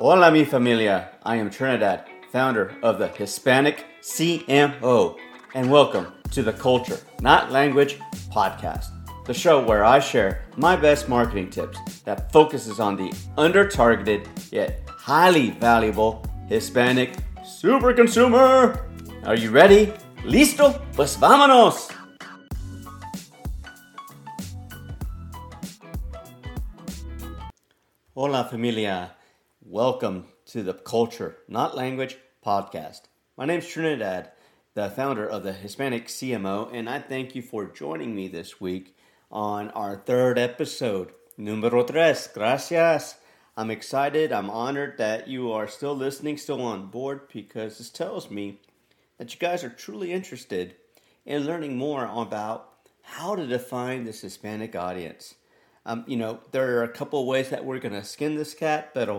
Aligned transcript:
Hola, 0.00 0.30
mi 0.30 0.44
familia. 0.44 1.10
I 1.24 1.34
am 1.34 1.50
Trinidad, 1.50 2.04
founder 2.30 2.72
of 2.84 3.00
the 3.00 3.08
Hispanic 3.08 3.84
CMO, 4.00 5.16
and 5.54 5.68
welcome 5.68 6.12
to 6.30 6.40
the 6.40 6.52
Culture, 6.52 7.00
Not 7.20 7.50
Language 7.50 7.98
podcast, 8.30 8.92
the 9.26 9.34
show 9.34 9.60
where 9.60 9.84
I 9.84 9.98
share 9.98 10.44
my 10.56 10.76
best 10.76 11.08
marketing 11.08 11.50
tips 11.50 11.80
that 12.02 12.30
focuses 12.30 12.78
on 12.78 12.94
the 12.94 13.12
under 13.36 13.68
targeted 13.68 14.28
yet 14.52 14.88
highly 14.88 15.50
valuable 15.50 16.24
Hispanic 16.46 17.16
super 17.44 17.92
consumer. 17.92 18.88
Are 19.24 19.34
you 19.34 19.50
ready? 19.50 19.92
¿Listo? 20.22 20.80
Pues 20.94 21.16
vámonos! 21.16 21.90
Hola, 28.14 28.44
familia. 28.44 29.17
Welcome 29.70 30.28
to 30.46 30.62
the 30.62 30.72
Culture, 30.72 31.36
Not 31.46 31.76
Language 31.76 32.16
podcast. 32.42 33.02
My 33.36 33.44
name 33.44 33.58
is 33.58 33.68
Trinidad, 33.68 34.30
the 34.72 34.88
founder 34.88 35.26
of 35.28 35.42
the 35.42 35.52
Hispanic 35.52 36.06
CMO, 36.06 36.70
and 36.72 36.88
I 36.88 37.00
thank 37.00 37.34
you 37.34 37.42
for 37.42 37.66
joining 37.66 38.16
me 38.16 38.28
this 38.28 38.62
week 38.62 38.96
on 39.30 39.68
our 39.72 39.94
third 39.94 40.38
episode. 40.38 41.10
Número 41.38 41.86
tres. 41.86 42.30
Gracias. 42.32 43.16
I'm 43.58 43.70
excited. 43.70 44.32
I'm 44.32 44.48
honored 44.48 44.96
that 44.96 45.28
you 45.28 45.52
are 45.52 45.68
still 45.68 45.94
listening, 45.94 46.38
still 46.38 46.62
on 46.62 46.86
board, 46.86 47.28
because 47.30 47.76
this 47.76 47.90
tells 47.90 48.30
me 48.30 48.62
that 49.18 49.34
you 49.34 49.38
guys 49.38 49.62
are 49.62 49.68
truly 49.68 50.14
interested 50.14 50.76
in 51.26 51.44
learning 51.44 51.76
more 51.76 52.06
about 52.06 52.70
how 53.02 53.34
to 53.34 53.46
define 53.46 54.04
this 54.04 54.22
Hispanic 54.22 54.74
audience. 54.74 55.34
Um, 55.84 56.04
you 56.06 56.16
know, 56.16 56.40
there 56.52 56.78
are 56.78 56.84
a 56.84 56.88
couple 56.88 57.26
ways 57.26 57.50
that 57.50 57.66
we're 57.66 57.80
going 57.80 57.92
to 57.92 58.02
skin 58.02 58.34
this 58.34 58.54
cat, 58.54 58.92
but 58.94 59.10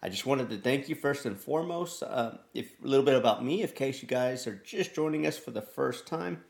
I 0.00 0.08
just 0.08 0.26
wanted 0.26 0.48
to 0.50 0.58
thank 0.58 0.88
you 0.88 0.94
first 0.94 1.26
and 1.26 1.38
foremost. 1.38 2.02
Uh, 2.04 2.32
if 2.54 2.70
a 2.82 2.86
little 2.86 3.04
bit 3.04 3.16
about 3.16 3.44
me, 3.44 3.62
in 3.62 3.68
case 3.68 4.00
you 4.00 4.06
guys 4.06 4.46
are 4.46 4.54
just 4.64 4.94
joining 4.94 5.26
us 5.26 5.36
for 5.36 5.50
the 5.50 5.62
first 5.62 6.06
time, 6.06 6.44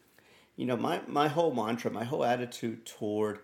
you 0.56 0.67
know 0.67 0.77
my 0.77 1.00
my 1.06 1.28
whole 1.28 1.55
mantra, 1.55 1.91
my 1.91 2.05
whole 2.05 2.25
attitude 2.25 2.84
toward 2.84 3.39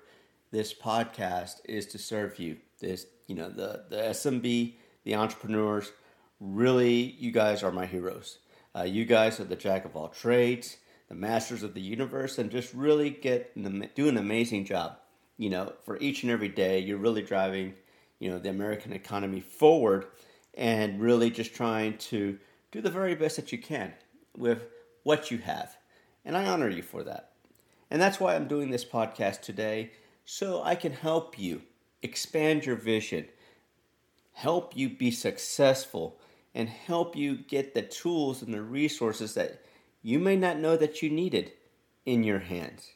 this 0.51 0.75
podcast 0.75 1.61
is 1.65 1.87
to 1.87 1.99
serve 1.99 2.39
you. 2.39 2.59
This 2.81 3.07
you 3.27 3.35
know 3.35 3.49
the 3.49 3.85
the 3.89 3.97
SMB, 3.97 4.75
the 5.05 5.15
entrepreneurs. 5.15 5.93
Really, 6.39 7.17
you 7.19 7.31
guys 7.31 7.63
are 7.63 7.73
my 7.73 7.87
heroes. 7.87 8.39
Uh, 8.77 8.83
you 8.83 9.07
guys 9.07 9.41
are 9.41 9.45
the 9.45 9.57
jack 9.57 9.87
of 9.87 9.97
all 9.97 10.09
trades, 10.09 10.77
the 11.09 11.15
masters 11.15 11.63
of 11.63 11.73
the 11.73 11.81
universe, 11.81 12.37
and 12.37 12.51
just 12.51 12.75
really 12.75 13.09
get 13.09 13.55
do 13.95 14.09
an 14.09 14.19
amazing 14.19 14.67
job. 14.67 14.99
You 15.39 15.49
know, 15.49 15.73
for 15.85 15.97
each 15.99 16.25
and 16.25 16.31
every 16.31 16.49
day, 16.49 16.79
you're 16.81 16.99
really 16.99 17.23
driving 17.23 17.75
you 18.19 18.31
know 18.31 18.39
the 18.39 18.51
American 18.51 18.93
economy 18.93 19.41
forward, 19.41 20.07
and 20.55 21.01
really 21.01 21.31
just 21.31 21.55
trying 21.55 21.99
to 21.99 22.39
do 22.73 22.81
the 22.81 22.91
very 22.91 23.15
best 23.15 23.37
that 23.37 23.53
you 23.53 23.59
can 23.59 23.93
with 24.37 24.67
what 25.03 25.31
you 25.31 25.39
have. 25.39 25.77
And 26.25 26.37
I 26.37 26.47
honor 26.47 26.69
you 26.69 26.83
for 26.83 27.03
that. 27.05 27.31
And 27.91 28.01
that's 28.01 28.19
why 28.19 28.35
I'm 28.35 28.49
doing 28.49 28.71
this 28.71 28.85
podcast 28.85 29.43
today, 29.43 29.93
so 30.25 30.63
I 30.63 30.75
can 30.75 30.93
help 30.93 31.39
you 31.39 31.63
expand 32.03 32.67
your 32.67 32.77
vision, 32.77 33.27
help 34.33 34.77
you 34.77 34.89
be 34.89 35.11
successful, 35.11 36.19
and 36.55 36.69
help 36.69 37.17
you 37.17 37.37
get 37.37 37.75
the 37.75 37.83
tools 37.83 38.43
and 38.43 38.55
the 38.55 38.63
resources 38.63 39.35
that 39.35 39.63
you 40.03 40.19
may 40.19 40.37
not 40.37 40.59
know 40.59 40.77
that 40.77 41.03
you 41.03 41.11
needed 41.11 41.53
in 42.07 42.23
your 42.23 42.41
hands. 42.41 42.93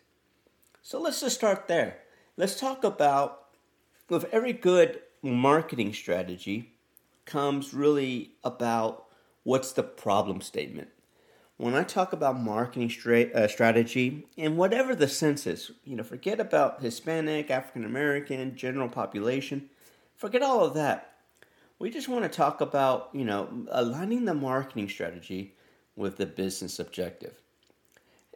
So 0.83 1.01
let's 1.01 1.21
just 1.21 1.37
start 1.37 1.69
there. 1.69 1.99
Let's 2.37 2.59
talk 2.59 2.85
about 2.85 3.47
with 4.09 4.25
every 4.33 4.53
good 4.53 5.01
marketing 5.23 5.93
strategy 5.93 6.73
comes 7.25 7.75
really 7.75 8.33
about 8.45 9.07
what's 9.43 9.73
the 9.73 9.83
problem 9.83 10.41
statement. 10.41 10.89
When 11.57 11.75
I 11.75 11.83
talk 11.83 12.13
about 12.13 12.39
marketing 12.39 12.89
stra- 12.89 13.33
uh, 13.35 13.49
strategy, 13.49 14.27
in 14.37 14.57
whatever 14.57 14.95
the 14.95 15.09
census, 15.09 15.73
you 15.85 15.97
know, 15.97 16.05
forget 16.05 16.39
about 16.39 16.83
Hispanic, 16.83 17.51
African 17.51 17.85
American, 17.85 18.57
general 18.57 18.89
population, 18.89 19.69
forget 20.15 20.43
all 20.43 20.65
of 20.65 20.75
that. 20.75 21.15
We 21.81 21.91
just 21.91 22.09
want 22.09 22.25
to 22.25 22.29
talk 22.29 22.61
about, 22.61 23.11
you 23.13 23.25
know, 23.25 23.67
aligning 23.71 24.25
the 24.25 24.35
marketing 24.35 24.89
strategy 24.89 25.55
with 25.97 26.17
the 26.17 26.27
business 26.27 26.79
objective. 26.79 27.35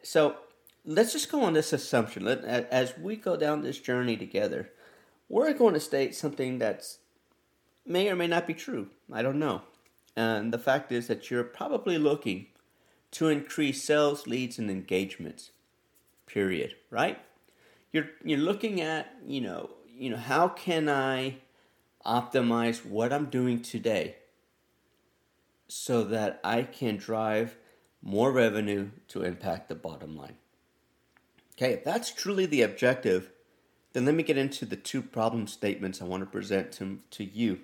So 0.02 0.36
let's 0.84 1.12
just 1.12 1.30
go 1.30 1.42
on 1.42 1.52
this 1.52 1.72
assumption. 1.72 2.24
Let, 2.24 2.44
as 2.44 2.98
we 2.98 3.16
go 3.16 3.36
down 3.36 3.62
this 3.62 3.78
journey 3.78 4.16
together, 4.16 4.70
we're 5.28 5.52
going 5.54 5.74
to 5.74 5.80
state 5.80 6.14
something 6.14 6.58
that's 6.58 6.98
may 7.86 8.08
or 8.08 8.16
may 8.16 8.26
not 8.26 8.46
be 8.46 8.54
true. 8.54 8.88
I 9.12 9.22
don't 9.22 9.38
know. 9.38 9.62
And 10.16 10.52
the 10.52 10.58
fact 10.58 10.92
is 10.92 11.06
that 11.06 11.30
you're 11.30 11.44
probably 11.44 11.98
looking 11.98 12.46
to 13.12 13.28
increase 13.28 13.82
sales, 13.82 14.26
leads, 14.26 14.58
and 14.58 14.70
engagements. 14.70 15.52
Period. 16.26 16.74
Right? 16.90 17.18
You're 17.92 18.10
you're 18.24 18.38
looking 18.38 18.80
at 18.80 19.14
you 19.26 19.40
know 19.40 19.70
you 19.86 20.10
know 20.10 20.16
how 20.16 20.48
can 20.48 20.88
I 20.88 21.36
optimize 22.04 22.84
what 22.84 23.12
I'm 23.12 23.26
doing 23.26 23.60
today 23.60 24.16
so 25.68 26.04
that 26.04 26.40
I 26.42 26.62
can 26.64 26.96
drive 26.96 27.56
more 28.02 28.32
revenue 28.32 28.90
to 29.08 29.22
impact 29.22 29.68
the 29.68 29.74
bottom 29.74 30.16
line. 30.16 30.36
Okay, 31.56 31.72
if 31.74 31.84
that's 31.84 32.10
truly 32.10 32.46
the 32.46 32.62
objective, 32.62 33.30
then 33.92 34.04
let 34.04 34.14
me 34.14 34.22
get 34.22 34.38
into 34.38 34.64
the 34.64 34.76
two 34.76 35.02
problem 35.02 35.46
statements 35.46 36.00
I 36.00 36.04
want 36.04 36.22
to 36.22 36.26
present 36.26 36.72
to, 36.72 36.98
to 37.10 37.24
you. 37.24 37.60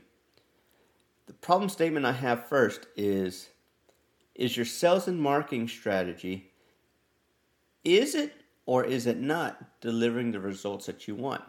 The 1.26 1.32
problem 1.34 1.68
statement 1.68 2.06
I 2.06 2.12
have 2.12 2.46
first 2.46 2.86
is 2.96 3.48
is 4.34 4.56
your 4.56 4.66
sales 4.66 5.08
and 5.08 5.20
marketing 5.20 5.66
strategy 5.66 6.52
is 7.84 8.14
it 8.14 8.32
or 8.66 8.84
is 8.84 9.06
it 9.06 9.18
not 9.18 9.80
delivering 9.80 10.30
the 10.30 10.40
results 10.40 10.86
that 10.86 11.08
you 11.08 11.14
want? 11.14 11.42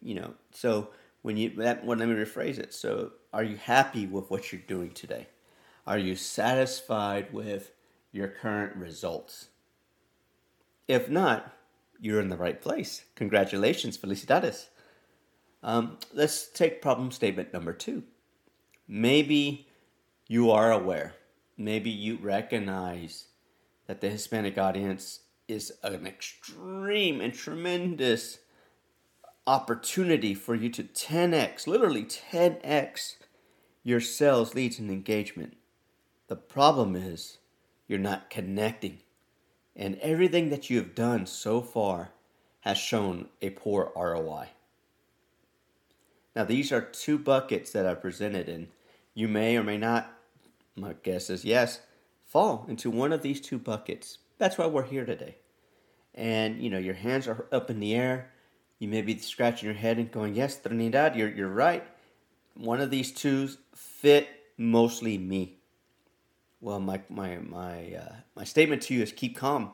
You 0.00 0.14
know, 0.14 0.34
so 0.50 0.88
when 1.22 1.36
you 1.36 1.50
that 1.56 1.84
well, 1.84 1.98
let 1.98 2.08
me 2.08 2.14
rephrase 2.14 2.58
it. 2.58 2.72
So 2.74 3.12
are 3.32 3.44
you 3.44 3.56
happy 3.56 4.06
with 4.06 4.30
what 4.30 4.52
you're 4.52 4.62
doing 4.62 4.90
today? 4.90 5.28
Are 5.86 5.98
you 5.98 6.16
satisfied 6.16 7.32
with 7.32 7.72
your 8.12 8.28
current 8.28 8.76
results? 8.76 9.48
If 10.86 11.08
not, 11.08 11.52
you're 12.02 12.20
in 12.20 12.28
the 12.28 12.36
right 12.36 12.60
place. 12.60 13.04
Congratulations, 13.14 13.96
felicidades. 13.96 14.66
Um, 15.62 15.98
let's 16.12 16.48
take 16.48 16.82
problem 16.82 17.12
statement 17.12 17.52
number 17.52 17.72
two. 17.72 18.02
Maybe 18.88 19.68
you 20.26 20.50
are 20.50 20.72
aware, 20.72 21.14
maybe 21.56 21.90
you 21.90 22.18
recognize 22.20 23.26
that 23.86 24.00
the 24.00 24.10
Hispanic 24.10 24.58
audience 24.58 25.20
is 25.46 25.72
an 25.84 26.04
extreme 26.04 27.20
and 27.20 27.32
tremendous 27.32 28.40
opportunity 29.46 30.34
for 30.34 30.56
you 30.56 30.70
to 30.70 30.82
10x, 30.82 31.68
literally 31.68 32.04
10x 32.04 33.16
your 33.84 34.00
sales, 34.00 34.54
leads, 34.54 34.78
and 34.78 34.90
engagement. 34.90 35.56
The 36.28 36.36
problem 36.36 36.96
is 36.96 37.38
you're 37.86 37.98
not 37.98 38.30
connecting 38.30 38.98
and 39.76 39.98
everything 40.00 40.50
that 40.50 40.70
you 40.70 40.78
have 40.78 40.94
done 40.94 41.26
so 41.26 41.60
far 41.60 42.10
has 42.60 42.78
shown 42.78 43.28
a 43.40 43.50
poor 43.50 43.92
ROI. 43.96 44.48
Now, 46.34 46.44
these 46.44 46.72
are 46.72 46.80
two 46.80 47.18
buckets 47.18 47.72
that 47.72 47.86
I 47.86 47.94
presented, 47.94 48.48
and 48.48 48.68
you 49.14 49.28
may 49.28 49.56
or 49.56 49.62
may 49.62 49.76
not, 49.76 50.12
my 50.76 50.94
guess 51.02 51.28
is 51.28 51.44
yes, 51.44 51.80
fall 52.24 52.64
into 52.68 52.90
one 52.90 53.12
of 53.12 53.22
these 53.22 53.40
two 53.40 53.58
buckets. 53.58 54.18
That's 54.38 54.56
why 54.56 54.66
we're 54.66 54.84
here 54.84 55.04
today. 55.04 55.36
And, 56.14 56.62
you 56.62 56.70
know, 56.70 56.78
your 56.78 56.94
hands 56.94 57.28
are 57.28 57.46
up 57.52 57.70
in 57.70 57.80
the 57.80 57.94
air. 57.94 58.30
You 58.78 58.88
may 58.88 59.02
be 59.02 59.18
scratching 59.18 59.66
your 59.66 59.76
head 59.76 59.98
and 59.98 60.10
going, 60.10 60.34
Yes, 60.34 60.58
Trinidad, 60.60 61.16
you're, 61.16 61.30
you're 61.30 61.48
right. 61.48 61.84
One 62.54 62.80
of 62.80 62.90
these 62.90 63.12
two 63.12 63.50
fit 63.74 64.28
mostly 64.56 65.18
me. 65.18 65.58
Well, 66.62 66.78
my 66.78 67.00
my 67.10 67.38
my 67.38 67.92
uh, 67.92 68.14
my 68.36 68.44
statement 68.44 68.82
to 68.82 68.94
you 68.94 69.02
is 69.02 69.10
keep 69.10 69.36
calm. 69.36 69.72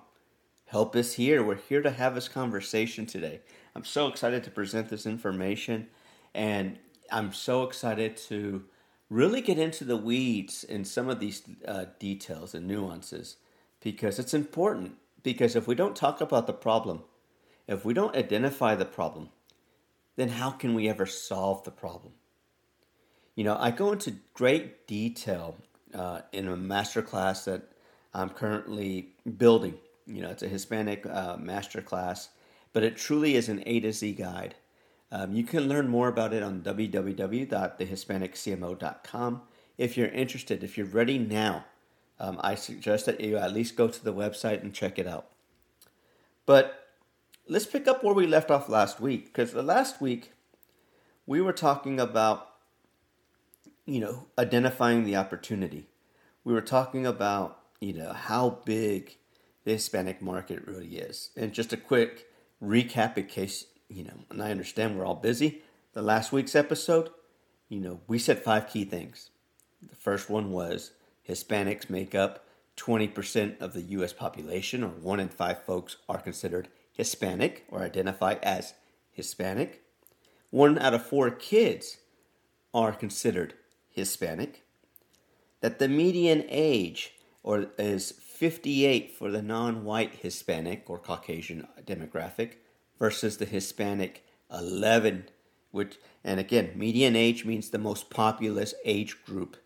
Help 0.64 0.96
us 0.96 1.12
here. 1.12 1.43
We're 1.43 1.56
here 1.56 1.82
to 1.82 1.90
have 1.90 2.14
this 2.14 2.29
conversation 2.29 3.05
today. 3.05 3.40
I'm 3.76 3.85
so 3.85 4.08
excited 4.08 4.43
to 4.44 4.50
present 4.50 4.88
this 4.88 5.05
information, 5.05 5.88
and 6.35 6.79
I'm 7.12 7.35
so 7.35 7.62
excited 7.64 8.17
to 8.29 8.64
really 9.11 9.43
get 9.43 9.58
into 9.58 9.85
the 9.85 9.99
weeds 9.99 10.64
in 10.64 10.87
some 10.87 11.11
of 11.11 11.20
these 11.20 11.43
uh, 11.67 11.85
details 11.99 12.55
and 12.55 12.67
nuances 12.67 13.37
because 13.82 14.19
it's 14.19 14.32
important. 14.32 14.94
Because 15.23 15.56
if 15.56 15.69
we 15.69 15.75
don't 15.75 15.94
talk 15.94 16.23
about 16.23 16.46
the 16.46 16.55
problem, 16.55 17.02
if 17.67 17.84
we 17.84 17.93
don't 17.93 18.17
identify 18.17 18.75
the 18.75 18.87
problem, 18.87 19.29
then 20.17 20.31
how 20.31 20.52
can 20.52 20.73
we 20.73 20.88
ever 20.88 21.05
solve 21.05 21.64
the 21.64 21.70
problem? 21.70 22.14
You 23.34 23.44
know, 23.44 23.58
I 23.61 23.73
go 23.73 23.93
into 23.93 24.17
great 24.32 24.87
detail 24.87 25.58
uh, 25.94 26.20
in 26.32 26.49
a 26.49 26.56
master 26.56 27.02
class 27.02 27.44
that 27.44 27.62
I'm 28.14 28.31
currently 28.31 29.11
building. 29.37 29.75
You 30.06 30.23
know, 30.23 30.31
it's 30.31 30.43
a 30.43 30.49
Hispanic 30.49 31.05
uh, 31.06 31.37
master 31.37 31.82
class, 31.82 32.31
but 32.73 32.82
it 32.82 32.96
truly 32.96 33.37
is 33.37 33.49
an 33.49 33.62
A 33.67 33.81
to 33.81 33.93
Z 33.93 34.12
guide 34.14 34.55
Um, 35.11 35.32
you 35.32 35.43
can 35.44 35.69
learn 35.69 35.88
more 35.88 36.08
about 36.08 36.32
it 36.35 36.43
on 36.43 36.61
www.thehispaniccmo.com. 36.62 39.43
If 39.79 39.96
you're 39.96 40.08
interested, 40.08 40.62
if 40.62 40.76
you're 40.76 40.87
ready 40.87 41.19
now, 41.19 41.64
um, 42.20 42.38
I 42.43 42.56
suggest 42.56 43.06
that 43.06 43.20
you 43.20 43.38
at 43.38 43.55
least 43.55 43.76
go 43.76 43.88
to 43.88 44.05
the 44.05 44.12
website 44.12 44.62
and 44.62 44.75
check 44.75 44.99
it 44.99 45.06
out. 45.06 45.29
But 46.46 46.88
let's 47.46 47.67
pick 47.67 47.87
up 47.88 48.02
where 48.02 48.14
we 48.14 48.26
left 48.26 48.50
off 48.50 48.69
last 48.69 49.00
week, 49.00 49.26
because 49.26 49.52
the 49.52 49.62
last 49.62 50.00
week 50.00 50.32
we 51.26 51.41
were 51.41 51.52
talking 51.52 52.00
about, 52.00 52.48
you 53.88 54.00
know, 54.00 54.26
identifying 54.38 55.05
the 55.05 55.17
opportunity. 55.17 55.87
We 56.44 56.52
were 56.52 56.61
talking 56.61 57.06
about, 57.06 57.58
you 57.81 57.94
know, 57.94 58.12
how 58.12 58.58
big 58.67 59.17
the 59.64 59.73
Hispanic 59.73 60.20
market 60.20 60.67
really 60.67 60.99
is. 60.99 61.31
And 61.35 61.55
just 61.55 61.73
a 61.73 61.79
quick 61.79 62.26
recap 62.62 63.17
in 63.17 63.25
case, 63.25 63.64
you 63.88 64.05
know, 64.05 64.12
and 64.29 64.43
I 64.43 64.50
understand 64.50 64.99
we're 64.99 65.06
all 65.06 65.14
busy. 65.14 65.62
The 65.94 66.02
last 66.02 66.32
week's 66.32 66.55
episode, 66.55 67.08
you 67.70 67.81
know, 67.81 68.00
we 68.06 68.19
said 68.19 68.44
five 68.44 68.69
key 68.69 68.85
things. 68.85 69.31
The 69.81 69.96
first 69.96 70.29
one 70.29 70.52
was 70.52 70.93
Hispanics 71.26 71.88
make 71.88 72.14
up 72.14 72.44
20% 72.76 73.58
of 73.58 73.73
the 73.73 73.82
U.S. 73.82 74.12
population, 74.12 74.84
or 74.84 74.88
one 74.88 75.19
in 75.19 75.31
five 75.31 75.62
folks 75.62 75.96
are 76.11 76.20
considered 76.20 76.69
Hispanic 76.93 77.64
or 77.70 77.82
identify 77.82 78.34
as 78.43 78.75
Hispanic. 79.12 79.82
One 80.50 80.79
out 80.79 80.93
of 80.93 81.06
four 81.06 81.31
kids 81.31 81.96
are 82.75 82.93
considered 82.93 83.55
Hispanic. 83.99 84.65
That 85.61 85.79
the 85.79 85.89
median 85.89 86.45
age 86.49 87.15
or 87.43 87.67
is 87.79 88.12
58 88.12 89.12
for 89.12 89.31
the 89.31 89.43
non-white 89.43 90.15
Hispanic 90.17 90.89
or 90.89 90.99
Caucasian 90.99 91.67
demographic 91.85 92.55
versus 92.99 93.37
the 93.37 93.45
Hispanic 93.45 94.25
11 94.53 95.25
which 95.71 95.99
and 96.25 96.41
again 96.41 96.71
median 96.75 97.15
age 97.15 97.45
means 97.45 97.69
the 97.69 97.79
most 97.79 98.09
populous 98.09 98.75
age 98.85 99.23
group 99.25 99.56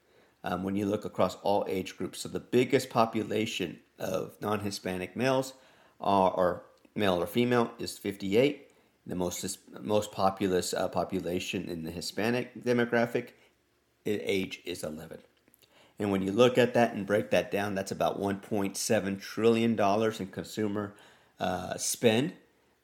um, 0.44 0.64
when 0.64 0.76
you 0.76 0.86
look 0.86 1.04
across 1.04 1.36
all 1.42 1.64
age 1.68 1.96
groups. 1.96 2.20
So 2.20 2.28
the 2.28 2.40
biggest 2.40 2.90
population 2.90 3.78
of 3.98 4.34
non-Hispanic 4.40 5.14
males 5.16 5.54
are, 6.00 6.30
or 6.30 6.64
male 6.94 7.22
or 7.22 7.26
female 7.26 7.70
is 7.78 7.98
58. 7.98 8.68
The 9.06 9.14
most 9.16 9.58
most 9.80 10.12
populous 10.12 10.72
uh, 10.72 10.88
population 10.88 11.68
in 11.68 11.82
the 11.82 11.90
Hispanic 11.90 12.62
demographic 12.62 13.30
age 14.06 14.60
is 14.64 14.82
11. 14.82 15.18
And 15.98 16.10
when 16.10 16.22
you 16.22 16.32
look 16.32 16.58
at 16.58 16.74
that 16.74 16.94
and 16.94 17.06
break 17.06 17.30
that 17.30 17.50
down, 17.50 17.74
that's 17.74 17.92
about 17.92 18.20
1.7 18.20 19.20
trillion 19.20 19.76
dollars 19.76 20.20
in 20.20 20.26
consumer 20.28 20.94
uh, 21.38 21.76
spend, 21.76 22.32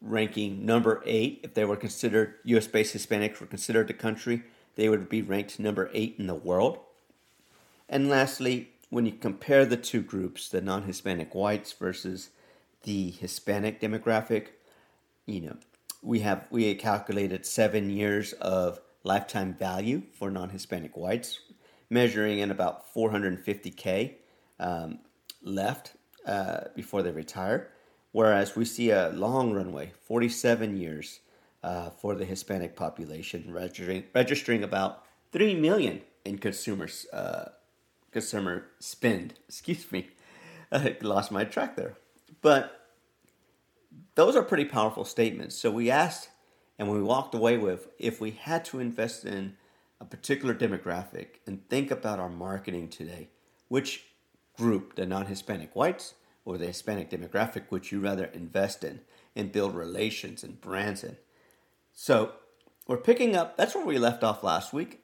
ranking 0.01 0.65
number 0.65 1.03
eight. 1.05 1.41
If 1.43 1.55
they 1.55 1.65
were 1.65 1.77
considered 1.77 2.35
U.S.-based 2.45 2.95
Hispanics 2.95 3.41
were 3.41 3.47
considered 3.47 3.91
a 3.91 3.95
country, 3.95 4.45
they 4.77 4.89
would 4.89 5.09
be 5.09 5.23
ranked 5.23 5.59
number 5.59 5.91
eight 5.93 6.17
in 6.19 6.27
the 6.27 6.35
world. 6.35 6.79
And 7.89 8.09
lastly, 8.09 8.71
when 8.91 9.07
you 9.07 9.13
compare 9.13 9.65
the 9.67 9.77
two 9.77 10.03
groups, 10.03 10.49
the 10.49 10.61
non 10.61 10.85
Hispanic 10.85 11.35
whites 11.35 11.73
versus 11.73 12.31
the 12.83 13.11
Hispanic 13.11 13.81
demographic, 13.81 14.49
you 15.27 15.41
know, 15.41 15.57
we 16.03 16.21
have 16.21 16.47
we 16.51 16.73
calculated 16.75 17.45
seven 17.45 17.91
years 17.91 18.33
of 18.35 18.81
lifetime 19.09 19.55
value 19.55 20.03
for 20.13 20.31
non 20.31 20.51
Hispanic 20.51 20.97
whites, 20.97 21.41
measuring 21.91 22.39
in 22.39 22.51
about 22.51 22.95
450K 22.95 24.15
um, 24.61 24.99
left 25.43 25.95
uh, 26.27 26.61
before 26.77 27.03
they 27.03 27.11
retire. 27.11 27.71
Whereas 28.13 28.55
we 28.55 28.65
see 28.65 28.91
a 28.91 29.11
long 29.11 29.53
runway, 29.53 29.93
47 30.07 30.77
years 30.77 31.21
uh, 31.63 31.91
for 31.91 32.15
the 32.15 32.25
Hispanic 32.25 32.77
population, 32.77 33.53
registering, 33.53 34.05
registering 34.15 34.63
about 34.63 35.05
3 35.33 35.55
million 35.55 36.03
in 36.25 36.39
consumers 36.39 37.07
uh, 37.13 37.51
consumer 38.13 38.67
spend. 38.79 39.35
Excuse 39.49 39.91
me, 39.91 40.09
I 40.71 40.97
lost 41.01 41.33
my 41.33 41.45
track 41.45 41.77
there. 41.77 41.95
But 42.43 42.79
those 44.15 44.37
are 44.37 44.43
pretty 44.43 44.67
powerful 44.67 45.05
statements. 45.05 45.57
So 45.57 45.71
we 45.71 45.91
asked 45.91 46.29
and 46.79 46.91
we 46.91 47.03
walked 47.03 47.35
away 47.35 47.59
with 47.59 47.89
if 47.99 48.21
we 48.21 48.31
had 48.31 48.65
to 48.67 48.79
invest 48.79 49.25
in 49.25 49.57
a 50.01 50.05
particular 50.05 50.55
demographic 50.55 51.41
and 51.47 51.69
think 51.69 51.91
about 51.91 52.21
our 52.21 52.29
marketing 52.29 52.89
today, 52.89 53.29
which 53.69 54.05
group, 54.57 54.95
the 54.95 55.07
non 55.07 55.27
Hispanic 55.27 55.75
whites 55.75 56.15
or 56.45 56.57
the 56.57 56.67
Hispanic 56.67 57.11
demographic, 57.11 57.71
would 57.71 57.91
you 57.91 58.01
rather 58.01 58.27
invest 58.27 58.85
in 58.85 59.01
and 59.35 59.53
build 59.53 59.75
relations 59.75 60.45
and 60.45 60.61
brands 60.61 61.03
in? 61.03 61.17
So 61.93 62.33
we're 62.87 62.97
picking 62.97 63.35
up, 63.35 63.57
that's 63.57 63.75
where 63.75 63.85
we 63.85 63.99
left 63.99 64.23
off 64.23 64.43
last 64.43 64.73
week. 64.73 65.01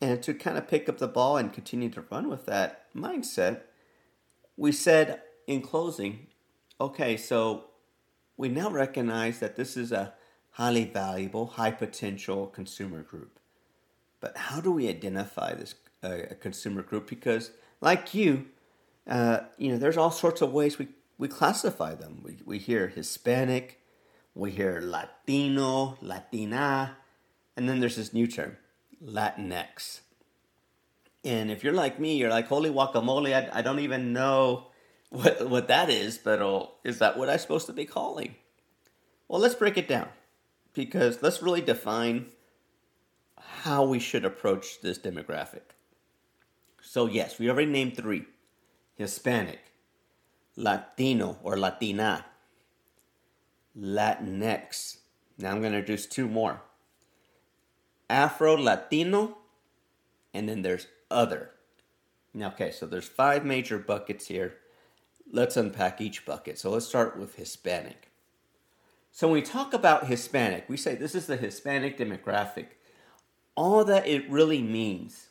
And 0.00 0.22
to 0.22 0.34
kind 0.34 0.58
of 0.58 0.68
pick 0.68 0.88
up 0.88 0.98
the 0.98 1.08
ball 1.08 1.36
and 1.36 1.52
continue 1.52 1.88
to 1.90 2.04
run 2.10 2.28
with 2.28 2.46
that 2.46 2.92
mindset, 2.94 3.62
we 4.56 4.72
said 4.72 5.22
in 5.46 5.62
closing, 5.62 6.26
okay, 6.80 7.16
so 7.16 7.64
we 8.36 8.48
now 8.48 8.70
recognize 8.70 9.40
that 9.40 9.56
this 9.56 9.76
is 9.76 9.90
a 9.90 10.14
highly 10.58 10.84
valuable, 10.84 11.46
high 11.46 11.70
potential 11.70 12.48
consumer 12.48 13.00
group. 13.00 13.38
But 14.20 14.36
how 14.36 14.60
do 14.60 14.72
we 14.72 14.88
identify 14.88 15.54
this 15.54 15.76
uh, 16.02 16.34
consumer 16.40 16.82
group? 16.82 17.08
Because, 17.08 17.52
like 17.80 18.12
you, 18.12 18.46
uh, 19.06 19.40
you 19.56 19.70
know, 19.70 19.78
there's 19.78 19.96
all 19.96 20.10
sorts 20.10 20.42
of 20.42 20.52
ways 20.52 20.76
we, 20.76 20.88
we 21.16 21.28
classify 21.28 21.94
them. 21.94 22.22
We, 22.24 22.38
we 22.44 22.58
hear 22.58 22.88
Hispanic, 22.88 23.80
we 24.34 24.50
hear 24.50 24.80
Latino, 24.82 25.96
Latina, 26.02 26.96
and 27.56 27.68
then 27.68 27.78
there's 27.78 27.96
this 27.96 28.12
new 28.12 28.26
term, 28.26 28.56
Latinx. 29.02 30.00
And 31.24 31.52
if 31.52 31.62
you're 31.62 31.72
like 31.72 32.00
me, 32.00 32.16
you're 32.16 32.30
like, 32.30 32.48
holy 32.48 32.70
guacamole, 32.70 33.32
I, 33.32 33.60
I 33.60 33.62
don't 33.62 33.78
even 33.78 34.12
know 34.12 34.66
what, 35.10 35.48
what 35.48 35.68
that 35.68 35.88
is, 35.88 36.18
but 36.18 36.42
oh, 36.42 36.72
is 36.82 36.98
that 36.98 37.16
what 37.16 37.30
I'm 37.30 37.38
supposed 37.38 37.66
to 37.66 37.72
be 37.72 37.84
calling? 37.84 38.34
Well, 39.28 39.40
let's 39.40 39.54
break 39.54 39.76
it 39.76 39.86
down 39.86 40.08
because 40.74 41.22
let's 41.22 41.42
really 41.42 41.60
define 41.60 42.26
how 43.36 43.84
we 43.84 43.98
should 43.98 44.24
approach 44.24 44.80
this 44.80 44.98
demographic. 44.98 45.74
So, 46.80 47.06
yes, 47.06 47.38
we 47.38 47.50
already 47.50 47.70
named 47.70 47.96
three 47.96 48.24
Hispanic, 48.96 49.60
Latino 50.56 51.38
or 51.42 51.58
Latina, 51.58 52.24
Latinx. 53.78 54.98
Now 55.38 55.50
I'm 55.50 55.60
going 55.60 55.72
to 55.72 55.78
introduce 55.78 56.06
two 56.06 56.26
more 56.26 56.62
Afro 58.10 58.56
Latino, 58.56 59.38
and 60.32 60.48
then 60.48 60.62
there's 60.62 60.86
other. 61.10 61.50
Now, 62.32 62.48
okay, 62.48 62.70
so 62.70 62.86
there's 62.86 63.08
five 63.08 63.44
major 63.44 63.78
buckets 63.78 64.26
here. 64.26 64.54
Let's 65.30 65.56
unpack 65.56 66.00
each 66.00 66.24
bucket. 66.24 66.58
So 66.58 66.70
let's 66.70 66.86
start 66.86 67.18
with 67.18 67.34
Hispanic. 67.34 68.07
So 69.18 69.26
when 69.26 69.34
we 69.34 69.42
talk 69.42 69.74
about 69.74 70.06
Hispanic, 70.06 70.66
we 70.68 70.76
say 70.76 70.94
this 70.94 71.16
is 71.16 71.26
the 71.26 71.36
Hispanic 71.36 71.98
demographic. 71.98 72.66
All 73.56 73.84
that 73.84 74.06
it 74.06 74.30
really 74.30 74.62
means 74.62 75.30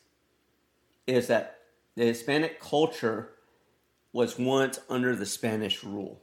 is 1.06 1.28
that 1.28 1.60
the 1.94 2.04
Hispanic 2.04 2.60
culture 2.60 3.30
was 4.12 4.38
once 4.38 4.78
under 4.90 5.16
the 5.16 5.24
Spanish 5.24 5.82
rule. 5.82 6.20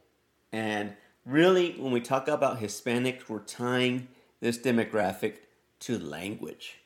And 0.52 0.92
really, 1.24 1.72
when 1.72 1.90
we 1.90 2.00
talk 2.00 2.28
about 2.28 2.60
Hispanics, 2.60 3.28
we're 3.28 3.40
tying 3.40 4.06
this 4.38 4.58
demographic 4.58 5.38
to 5.80 5.98
language. 5.98 6.82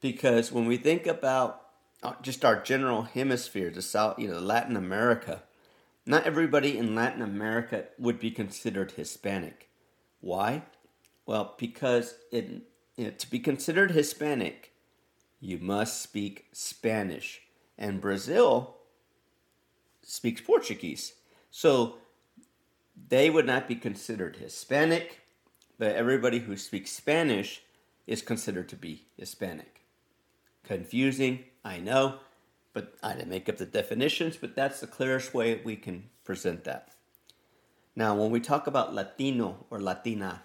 Because 0.00 0.50
when 0.50 0.64
we 0.64 0.78
think 0.78 1.06
about 1.06 1.60
uh, 2.02 2.14
just 2.22 2.42
our 2.42 2.58
general 2.62 3.02
hemisphere, 3.02 3.68
the 3.68 3.82
South, 3.82 4.18
you 4.18 4.28
know, 4.28 4.40
Latin 4.40 4.78
America, 4.78 5.42
not 6.06 6.24
everybody 6.24 6.78
in 6.78 6.94
Latin 6.94 7.20
America 7.20 7.84
would 7.98 8.18
be 8.18 8.30
considered 8.30 8.92
Hispanic. 8.92 9.66
Why? 10.20 10.62
Well, 11.26 11.54
because 11.58 12.14
it, 12.30 12.62
you 12.96 13.04
know, 13.04 13.10
to 13.10 13.30
be 13.30 13.38
considered 13.38 13.92
Hispanic, 13.92 14.72
you 15.40 15.58
must 15.58 16.02
speak 16.02 16.46
Spanish. 16.52 17.40
And 17.78 18.00
Brazil 18.00 18.76
speaks 20.02 20.40
Portuguese. 20.40 21.14
So 21.50 21.98
they 23.08 23.30
would 23.30 23.46
not 23.46 23.66
be 23.66 23.74
considered 23.74 24.36
Hispanic, 24.36 25.20
but 25.78 25.96
everybody 25.96 26.40
who 26.40 26.56
speaks 26.56 26.90
Spanish 26.90 27.62
is 28.06 28.22
considered 28.22 28.68
to 28.68 28.76
be 28.76 29.06
Hispanic. 29.16 29.82
Confusing, 30.64 31.44
I 31.64 31.78
know, 31.78 32.18
but 32.72 32.94
I 33.02 33.14
didn't 33.14 33.30
make 33.30 33.48
up 33.48 33.56
the 33.56 33.66
definitions, 33.66 34.36
but 34.36 34.54
that's 34.54 34.80
the 34.80 34.86
clearest 34.86 35.32
way 35.32 35.60
we 35.64 35.76
can 35.76 36.10
present 36.24 36.64
that. 36.64 36.90
Now, 37.96 38.14
when 38.14 38.30
we 38.30 38.40
talk 38.40 38.66
about 38.66 38.94
Latino 38.94 39.66
or 39.70 39.80
Latina, 39.80 40.42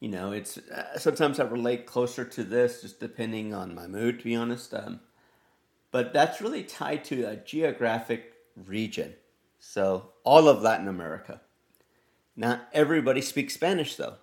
you 0.00 0.08
know, 0.08 0.32
it's 0.32 0.58
uh, 0.58 0.98
sometimes 0.98 1.40
I 1.40 1.44
relate 1.44 1.86
closer 1.86 2.24
to 2.24 2.44
this 2.44 2.82
just 2.82 3.00
depending 3.00 3.52
on 3.52 3.74
my 3.74 3.86
mood, 3.86 4.18
to 4.18 4.24
be 4.24 4.36
honest. 4.36 4.72
Um, 4.74 5.00
but 5.90 6.12
that's 6.12 6.40
really 6.40 6.62
tied 6.62 7.04
to 7.06 7.24
a 7.24 7.36
geographic 7.36 8.34
region. 8.54 9.14
So, 9.58 10.12
all 10.22 10.48
of 10.48 10.62
Latin 10.62 10.86
America. 10.86 11.40
Not 12.36 12.68
everybody 12.72 13.20
speaks 13.20 13.54
Spanish, 13.54 13.96
though. 13.96 14.14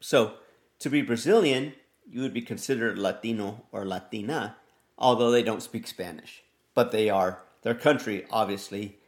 So, 0.00 0.34
To 0.80 0.90
be 0.90 1.02
Brazilian, 1.02 1.74
you 2.08 2.20
would 2.20 2.34
be 2.34 2.42
considered 2.42 2.98
Latino 2.98 3.64
or 3.72 3.86
Latina, 3.86 4.56
although 4.98 5.30
they 5.30 5.42
don't 5.42 5.62
speak 5.62 5.86
Spanish. 5.86 6.42
But 6.74 6.92
they 6.92 7.08
are, 7.08 7.42
their 7.62 7.74
country 7.74 8.26
obviously 8.30 8.98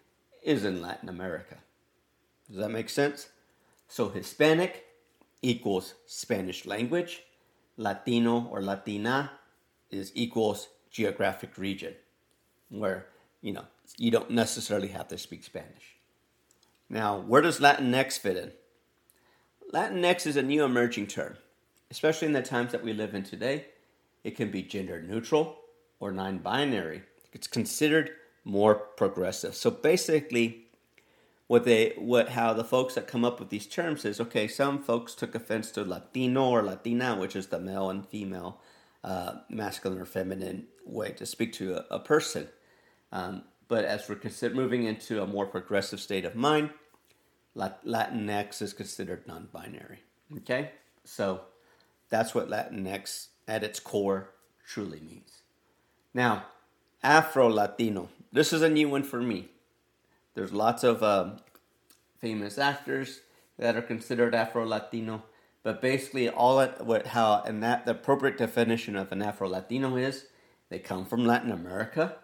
is 0.43 0.65
in 0.65 0.81
Latin 0.81 1.09
America. 1.09 1.59
Does 2.49 2.59
that 2.59 2.71
make 2.71 2.89
sense? 2.89 3.29
So 3.89 4.09
Hispanic 4.09 4.85
equals 5.43 5.95
Spanish 6.07 6.67
language, 6.67 7.23
Latino 7.77 8.47
or 8.51 8.63
Latina 8.63 9.33
is 9.91 10.13
equals 10.15 10.69
geographic 10.91 11.59
region, 11.59 11.95
where 12.69 13.07
you 13.43 13.53
know 13.53 13.65
you 13.97 14.11
don't 14.11 14.31
necessarily 14.31 14.89
have 14.89 15.09
to 15.09 15.19
speak 15.19 15.45
Spanish. 15.45 15.97
Now, 16.89 17.19
where 17.19 17.43
does 17.43 17.61
Latinx 17.61 18.19
fit 18.19 18.37
in? 18.37 18.53
Latinx 19.73 20.27
is 20.27 20.37
a 20.37 20.43
new 20.43 20.65
emerging 20.65 21.09
term, 21.09 21.37
especially 21.91 22.27
in 22.27 22.33
the 22.33 22.43
times 22.43 22.73
that 22.73 22.85
we 22.85 22.93
live 22.93 23.15
in 23.15 23.25
today. 23.25 23.67
It 24.23 24.37
can 24.37 24.51
be 24.51 24.63
gender 24.63 25.03
neutral 25.03 25.59
or 26.01 26.13
non 26.13 26.39
binary. 26.39 27.03
It's 27.33 27.47
considered 27.47 28.11
more 28.45 28.75
progressive. 28.75 29.55
So 29.55 29.71
basically, 29.71 30.66
what 31.47 31.65
they 31.65 31.95
what 31.97 32.31
how 32.31 32.53
the 32.53 32.65
folks 32.65 32.95
that 32.95 33.07
come 33.07 33.25
up 33.25 33.39
with 33.39 33.51
these 33.51 33.67
terms 33.67 34.05
is 34.05 34.21
okay. 34.21 34.49
Some 34.49 34.83
folks 34.83 35.15
took 35.15 35.35
offense 35.35 35.71
to 35.73 35.85
Latino 35.85 36.51
or 36.51 36.63
Latina, 36.63 37.17
which 37.17 37.37
is 37.37 37.49
the 37.49 37.61
male 37.61 37.89
and 37.91 38.07
female, 38.07 38.61
uh, 39.05 39.37
masculine 39.49 40.01
or 40.01 40.07
feminine 40.07 40.67
way 40.85 41.11
to 41.13 41.27
speak 41.27 41.53
to 41.55 41.77
a, 41.77 41.97
a 41.97 41.99
person. 41.99 42.49
Um, 43.13 43.43
but 43.69 43.85
as 43.85 44.09
we're 44.09 44.17
consider- 44.17 44.55
moving 44.55 44.85
into 44.85 45.23
a 45.23 45.27
more 45.27 45.47
progressive 45.47 46.01
state 46.01 46.25
of 46.25 46.35
mind, 46.35 46.71
Latinx 47.57 48.61
is 48.61 48.73
considered 48.73 49.27
non 49.27 49.49
binary. 49.53 50.01
Okay? 50.39 50.73
So 51.05 51.43
that's 52.09 52.35
what 52.35 52.49
Latinx 52.49 53.29
at 53.49 53.65
its 53.65 53.81
core 53.81 54.31
truly 54.67 55.01
means. 55.01 55.43
Now, 56.13 56.47
Afro 57.03 57.49
Latino. 57.49 58.09
This 58.33 58.53
is 58.53 58.63
a 58.63 58.69
new 58.69 58.89
one 58.89 59.05
for 59.05 59.21
me. 59.23 59.49
There's 60.37 60.53
lots 60.53 60.85
of 60.85 61.03
um, 61.03 61.39
famous 62.19 62.59
actors 62.59 63.23
that 63.59 63.75
are 63.75 63.83
considered 63.83 64.35
Afro 64.35 64.67
Latino, 64.67 65.23
but 65.63 65.81
basically, 65.81 66.29
all 66.29 66.61
it, 66.61 66.85
what 66.85 67.07
how 67.07 67.43
and 67.47 67.63
that 67.63 67.87
the 67.87 67.93
appropriate 67.93 68.37
definition 68.37 68.97
of 68.97 69.11
an 69.13 69.23
Afro 69.23 69.49
Latino 69.49 69.97
is 69.97 70.27
they 70.69 70.79
come 70.79 71.07
from 71.07 71.25
Latin 71.25 71.51
America, 71.51 72.17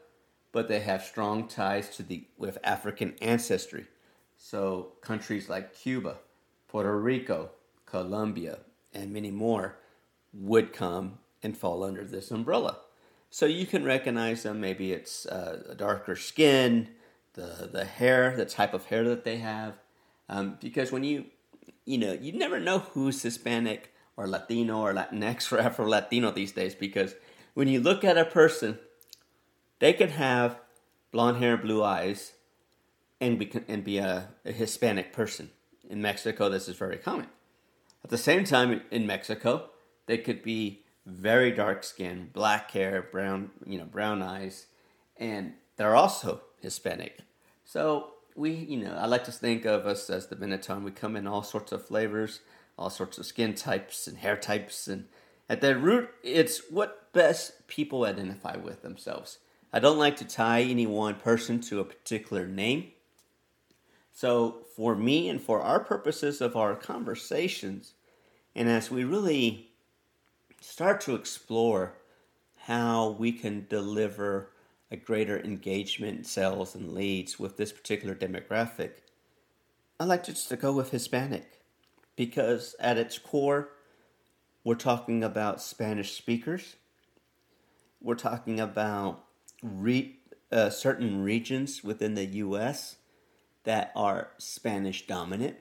but 0.52 0.68
they 0.68 0.80
have 0.80 1.02
strong 1.02 1.48
ties 1.48 1.88
to 1.96 2.02
the 2.02 2.26
with 2.36 2.58
African 2.62 3.14
ancestry. 3.22 3.86
So 4.36 4.92
countries 5.00 5.48
like 5.48 5.74
Cuba, 5.74 6.18
Puerto 6.68 7.00
Rico, 7.00 7.52
Colombia, 7.86 8.58
and 8.92 9.10
many 9.10 9.30
more 9.30 9.78
would 10.34 10.74
come 10.74 11.18
and 11.42 11.56
fall 11.56 11.82
under 11.82 12.04
this 12.04 12.30
umbrella. 12.30 12.76
So 13.30 13.46
you 13.46 13.64
can 13.64 13.86
recognize 13.86 14.42
them. 14.42 14.60
Maybe 14.60 14.92
it's 14.92 15.24
uh, 15.24 15.62
a 15.70 15.74
darker 15.74 16.14
skin, 16.14 16.88
the 17.34 17.68
the 17.72 17.84
hair, 17.84 18.36
the 18.36 18.44
type 18.44 18.74
of 18.74 18.86
hair 18.86 19.04
that 19.04 19.24
they 19.24 19.38
have, 19.38 19.74
um, 20.28 20.58
because 20.60 20.92
when 20.92 21.04
you 21.04 21.26
you 21.84 21.98
know 21.98 22.12
you 22.12 22.32
never 22.32 22.60
know 22.60 22.80
who's 22.80 23.22
Hispanic 23.22 23.92
or 24.16 24.26
Latino 24.26 24.80
or 24.80 24.92
Latinx 24.92 25.52
or 25.52 25.58
Afro 25.58 25.88
Latino 25.88 26.30
these 26.30 26.52
days 26.52 26.74
because 26.74 27.14
when 27.54 27.68
you 27.68 27.80
look 27.80 28.04
at 28.04 28.18
a 28.18 28.24
person, 28.24 28.78
they 29.78 29.92
can 29.92 30.10
have 30.10 30.58
blonde 31.10 31.38
hair, 31.38 31.56
blue 31.56 31.82
eyes, 31.82 32.32
and 33.20 33.38
be, 33.38 33.52
and 33.68 33.84
be 33.84 33.98
a, 33.98 34.28
a 34.44 34.52
Hispanic 34.52 35.12
person. 35.12 35.50
In 35.88 36.00
Mexico, 36.00 36.48
this 36.48 36.68
is 36.68 36.76
very 36.76 36.96
common. 36.96 37.26
At 38.02 38.10
the 38.10 38.18
same 38.18 38.44
time, 38.44 38.82
in 38.90 39.06
Mexico, 39.06 39.70
they 40.06 40.18
could 40.18 40.42
be 40.42 40.82
very 41.04 41.50
dark 41.50 41.84
skin, 41.84 42.30
black 42.32 42.70
hair, 42.70 43.02
brown, 43.02 43.50
you 43.66 43.78
know, 43.78 43.84
brown 43.84 44.22
eyes, 44.22 44.66
and 45.16 45.52
they're 45.76 45.94
also 45.94 46.40
Hispanic. 46.62 47.18
So 47.64 48.14
we, 48.34 48.52
you 48.52 48.78
know, 48.78 48.94
I 48.94 49.06
like 49.06 49.24
to 49.24 49.32
think 49.32 49.64
of 49.64 49.86
us 49.86 50.08
as 50.08 50.28
the 50.28 50.36
Benetton. 50.36 50.82
We 50.82 50.90
come 50.90 51.16
in 51.16 51.26
all 51.26 51.42
sorts 51.42 51.72
of 51.72 51.86
flavors, 51.86 52.40
all 52.78 52.90
sorts 52.90 53.18
of 53.18 53.26
skin 53.26 53.54
types 53.54 54.06
and 54.06 54.18
hair 54.18 54.36
types, 54.36 54.88
and 54.88 55.06
at 55.48 55.60
the 55.60 55.76
root, 55.76 56.08
it's 56.22 56.70
what 56.70 57.12
best 57.12 57.66
people 57.66 58.04
identify 58.04 58.56
with 58.56 58.82
themselves. 58.82 59.38
I 59.72 59.80
don't 59.80 59.98
like 59.98 60.16
to 60.16 60.24
tie 60.24 60.62
any 60.62 60.86
one 60.86 61.16
person 61.16 61.60
to 61.62 61.80
a 61.80 61.84
particular 61.84 62.46
name. 62.46 62.92
So, 64.14 64.66
for 64.76 64.94
me 64.94 65.28
and 65.28 65.40
for 65.40 65.60
our 65.60 65.80
purposes 65.80 66.40
of 66.40 66.56
our 66.56 66.74
conversations, 66.74 67.94
and 68.54 68.68
as 68.68 68.90
we 68.90 69.04
really 69.04 69.70
start 70.60 71.00
to 71.02 71.14
explore 71.14 71.94
how 72.66 73.10
we 73.10 73.32
can 73.32 73.66
deliver 73.68 74.50
a 74.92 74.96
greater 74.96 75.40
engagement 75.40 76.26
sales 76.26 76.76
and 76.76 76.92
leads 76.92 77.40
with 77.40 77.56
this 77.56 77.72
particular 77.72 78.14
demographic, 78.14 78.90
I 79.98 80.04
like 80.04 80.22
just 80.22 80.48
to 80.50 80.56
go 80.56 80.72
with 80.72 80.90
Hispanic 80.90 81.60
because 82.14 82.76
at 82.78 82.98
its 82.98 83.18
core, 83.18 83.70
we're 84.62 84.74
talking 84.76 85.24
about 85.24 85.60
Spanish 85.60 86.12
speakers. 86.12 86.76
We're 88.00 88.14
talking 88.14 88.60
about 88.60 89.24
re- 89.62 90.18
uh, 90.52 90.70
certain 90.70 91.24
regions 91.24 91.82
within 91.82 92.14
the 92.14 92.26
U.S 92.26 92.96
that 93.64 93.92
are 93.94 94.30
Spanish 94.38 95.06
dominant. 95.06 95.56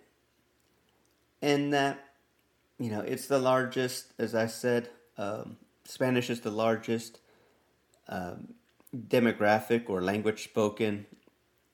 And 1.41 1.73
that, 1.73 2.03
you 2.79 2.89
know, 2.89 3.01
it's 3.01 3.27
the 3.27 3.39
largest, 3.39 4.13
as 4.17 4.35
I 4.35 4.47
said, 4.47 4.89
um, 5.17 5.57
Spanish 5.85 6.29
is 6.29 6.41
the 6.41 6.51
largest 6.51 7.19
um, 8.07 8.53
demographic 8.95 9.89
or 9.89 10.01
language 10.01 10.43
spoken 10.43 11.05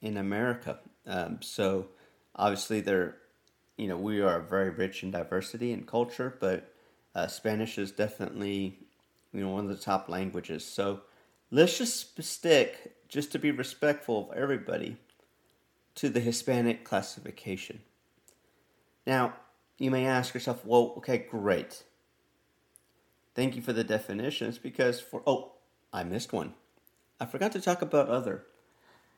in 0.00 0.16
America. 0.16 0.78
Um, 1.06 1.38
so 1.42 1.88
obviously, 2.34 2.80
there, 2.80 3.16
you 3.76 3.88
know, 3.88 3.96
we 3.96 4.20
are 4.20 4.40
very 4.40 4.70
rich 4.70 5.02
in 5.02 5.10
diversity 5.10 5.72
and 5.72 5.86
culture, 5.86 6.36
but 6.38 6.72
uh, 7.14 7.26
Spanish 7.26 7.78
is 7.78 7.90
definitely, 7.90 8.78
you 9.32 9.40
know, 9.40 9.50
one 9.50 9.64
of 9.64 9.70
the 9.70 9.82
top 9.82 10.08
languages. 10.08 10.64
So 10.64 11.00
let's 11.50 11.78
just 11.78 12.22
stick, 12.22 12.94
just 13.08 13.32
to 13.32 13.38
be 13.38 13.50
respectful 13.50 14.30
of 14.30 14.36
everybody, 14.36 14.96
to 15.96 16.08
the 16.08 16.20
Hispanic 16.20 16.84
classification. 16.84 17.80
Now, 19.06 19.34
you 19.78 19.90
may 19.90 20.06
ask 20.06 20.34
yourself, 20.34 20.64
well, 20.64 20.94
okay, 20.98 21.18
great. 21.18 21.82
Thank 23.34 23.56
you 23.56 23.62
for 23.62 23.72
the 23.72 23.84
definitions 23.84 24.58
because 24.58 25.00
for, 25.00 25.22
oh, 25.26 25.52
I 25.92 26.04
missed 26.04 26.32
one. 26.32 26.54
I 27.20 27.26
forgot 27.26 27.52
to 27.52 27.60
talk 27.60 27.82
about 27.82 28.08
other. 28.08 28.44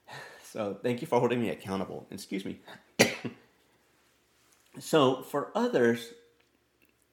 So 0.43 0.77
thank 0.83 1.01
you 1.01 1.07
for 1.07 1.21
holding 1.21 1.41
me 1.41 1.51
accountable. 1.51 2.09
Excuse 2.11 2.45
me. 2.45 2.59
so 4.81 5.23
for 5.23 5.53
others, 5.55 6.13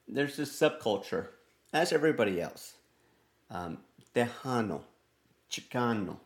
there's 0.08 0.38
this 0.38 0.60
subculture, 0.60 1.28
as 1.72 1.94
everybody 1.94 2.42
else. 2.42 2.78
Um, 3.52 3.78
Tejano, 4.16 4.82
Chicano, 5.52 6.18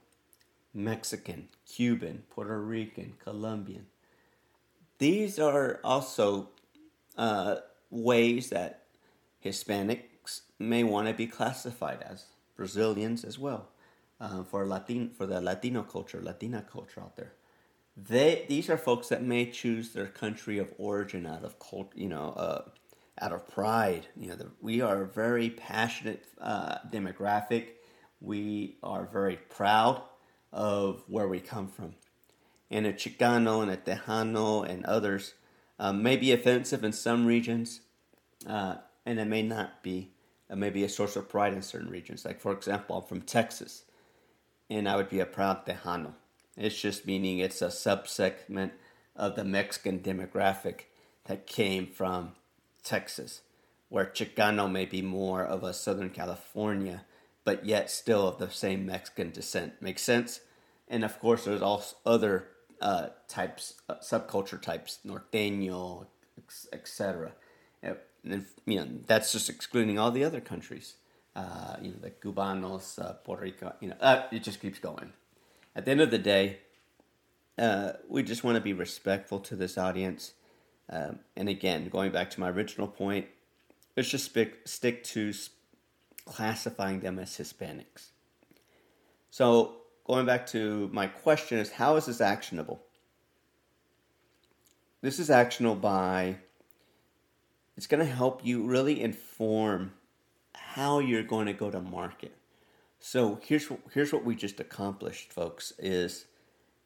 Mexican, 0.73 1.49
Cuban, 1.65 2.23
Puerto 2.29 2.57
Rican, 2.61 3.15
Colombian. 3.21 3.87
These 4.97 5.37
are 5.37 5.81
also 5.83 6.47
uh, 7.17 7.57
ways 7.89 8.49
that 8.51 8.83
Hispanics 9.43 10.41
may 10.59 10.85
want 10.85 11.07
to 11.07 11.13
be 11.13 11.27
classified 11.27 12.01
as 12.07 12.27
Brazilians 12.55 13.25
as 13.25 13.37
well. 13.37 13.70
Uh, 14.21 14.43
for 14.43 14.67
Latin 14.67 15.09
for 15.09 15.25
the 15.25 15.41
Latino 15.41 15.81
culture, 15.81 16.21
Latina 16.21 16.63
culture 16.71 17.01
out 17.01 17.15
there, 17.15 17.33
they 17.97 18.45
these 18.47 18.69
are 18.69 18.77
folks 18.77 19.07
that 19.09 19.23
may 19.23 19.49
choose 19.49 19.93
their 19.93 20.05
country 20.05 20.59
of 20.59 20.71
origin 20.77 21.25
out 21.25 21.43
of 21.43 21.57
cult, 21.57 21.91
you 21.95 22.07
know, 22.07 22.27
uh, 22.37 22.61
out 23.19 23.33
of 23.33 23.47
pride. 23.49 24.05
You 24.15 24.29
know, 24.29 24.35
the, 24.35 24.51
we 24.61 24.79
are 24.79 25.01
a 25.01 25.07
very 25.07 25.49
passionate 25.49 26.23
uh, 26.39 26.77
demographic. 26.91 27.69
We 28.19 28.77
are 28.83 29.09
very 29.11 29.37
proud 29.37 30.03
of 30.53 31.03
where 31.07 31.27
we 31.27 31.39
come 31.39 31.67
from. 31.67 31.95
And 32.69 32.85
a 32.85 32.93
Chicano 32.93 33.63
and 33.63 33.71
a 33.71 33.77
Tejano 33.77 34.69
and 34.69 34.85
others 34.85 35.33
uh, 35.79 35.93
may 35.93 36.15
be 36.15 36.31
offensive 36.31 36.83
in 36.83 36.93
some 36.93 37.25
regions, 37.25 37.81
uh, 38.45 38.75
and 39.03 39.19
it 39.19 39.25
may 39.25 39.41
not 39.41 39.81
be. 39.81 40.11
It 40.47 40.57
may 40.57 40.69
be 40.69 40.83
a 40.83 40.89
source 40.89 41.15
of 41.15 41.27
pride 41.27 41.53
in 41.53 41.63
certain 41.63 41.89
regions. 41.89 42.23
Like, 42.23 42.39
for 42.39 42.51
example, 42.51 42.97
I'm 42.97 43.07
from 43.07 43.21
Texas, 43.21 43.85
and 44.77 44.87
I 44.87 44.95
would 44.95 45.09
be 45.09 45.19
a 45.19 45.25
proud 45.25 45.65
Tejano. 45.65 46.13
It's 46.57 46.79
just 46.79 47.05
meaning 47.05 47.39
it's 47.39 47.61
a 47.61 47.67
subsegment 47.67 48.71
of 49.15 49.35
the 49.35 49.43
Mexican 49.43 49.99
demographic 49.99 50.81
that 51.25 51.45
came 51.45 51.87
from 51.87 52.33
Texas, 52.83 53.41
where 53.89 54.05
Chicano 54.05 54.71
may 54.71 54.85
be 54.85 55.01
more 55.01 55.43
of 55.43 55.63
a 55.63 55.73
Southern 55.73 56.09
California 56.09 57.05
but 57.43 57.65
yet 57.65 57.89
still 57.89 58.27
of 58.27 58.37
the 58.37 58.49
same 58.51 58.85
Mexican 58.85 59.31
descent. 59.31 59.81
Makes 59.81 60.03
sense? 60.03 60.41
And 60.87 61.03
of 61.03 61.19
course, 61.19 61.45
there's 61.45 61.61
also 61.61 61.95
other 62.05 62.49
uh, 62.79 63.07
types, 63.27 63.75
uh, 63.89 63.95
subculture 63.95 64.61
types, 64.61 64.99
norteño, 65.05 66.05
etc. 66.71 67.31
and 67.81 68.45
you 68.65 68.75
know 68.75 68.87
that's 69.07 69.31
just 69.31 69.49
excluding 69.49 69.97
all 69.97 70.11
the 70.11 70.23
other 70.23 70.41
countries. 70.41 70.95
Uh, 71.35 71.77
you 71.81 71.91
know, 71.91 71.97
the 72.01 72.11
Cubanos, 72.11 72.99
uh, 72.99 73.13
Puerto 73.13 73.43
Rico. 73.43 73.73
You 73.79 73.89
know, 73.89 73.95
uh, 74.01 74.23
it 74.31 74.43
just 74.43 74.59
keeps 74.59 74.79
going. 74.79 75.13
At 75.75 75.85
the 75.85 75.91
end 75.91 76.01
of 76.01 76.11
the 76.11 76.17
day, 76.17 76.59
uh, 77.57 77.93
we 78.09 78.23
just 78.23 78.43
want 78.43 78.55
to 78.55 78.61
be 78.61 78.73
respectful 78.73 79.39
to 79.39 79.55
this 79.55 79.77
audience. 79.77 80.33
Um, 80.89 81.19
and 81.37 81.47
again, 81.47 81.87
going 81.87 82.11
back 82.11 82.29
to 82.31 82.39
my 82.39 82.49
original 82.49 82.87
point, 82.87 83.27
let's 83.95 84.09
just 84.09 84.25
stick, 84.25 84.67
stick 84.67 85.03
to 85.05 85.33
classifying 86.25 86.99
them 86.99 87.17
as 87.17 87.37
Hispanics. 87.37 88.09
So, 89.29 89.75
going 90.05 90.25
back 90.25 90.45
to 90.47 90.89
my 90.91 91.07
question 91.07 91.59
is 91.59 91.71
how 91.71 91.95
is 91.95 92.07
this 92.07 92.19
actionable? 92.19 92.81
This 95.01 95.17
is 95.17 95.29
actionable 95.29 95.77
by 95.77 96.37
it's 97.77 97.87
going 97.87 98.05
to 98.05 98.11
help 98.11 98.45
you 98.45 98.63
really 98.63 99.01
inform 99.01 99.93
how 100.75 100.99
you're 100.99 101.23
going 101.23 101.47
to 101.47 101.53
go 101.53 101.69
to 101.69 101.81
market. 101.81 102.33
So 102.99 103.39
here's 103.43 103.67
here's 103.93 104.13
what 104.13 104.23
we 104.23 104.35
just 104.35 104.59
accomplished, 104.59 105.33
folks. 105.33 105.73
Is 105.77 106.25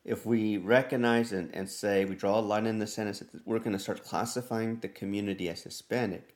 if 0.04 0.26
we 0.26 0.58
recognize 0.58 1.32
and, 1.32 1.54
and 1.54 1.70
say 1.70 2.06
we 2.06 2.16
draw 2.16 2.40
a 2.40 2.42
line 2.42 2.66
in 2.66 2.80
the 2.80 2.88
sand 2.88 3.22
we're 3.46 3.60
going 3.60 3.74
to 3.74 3.80
start 3.80 4.04
classifying 4.04 4.80
the 4.80 4.88
community 4.88 5.50
as 5.50 5.64
Hispanic, 5.64 6.36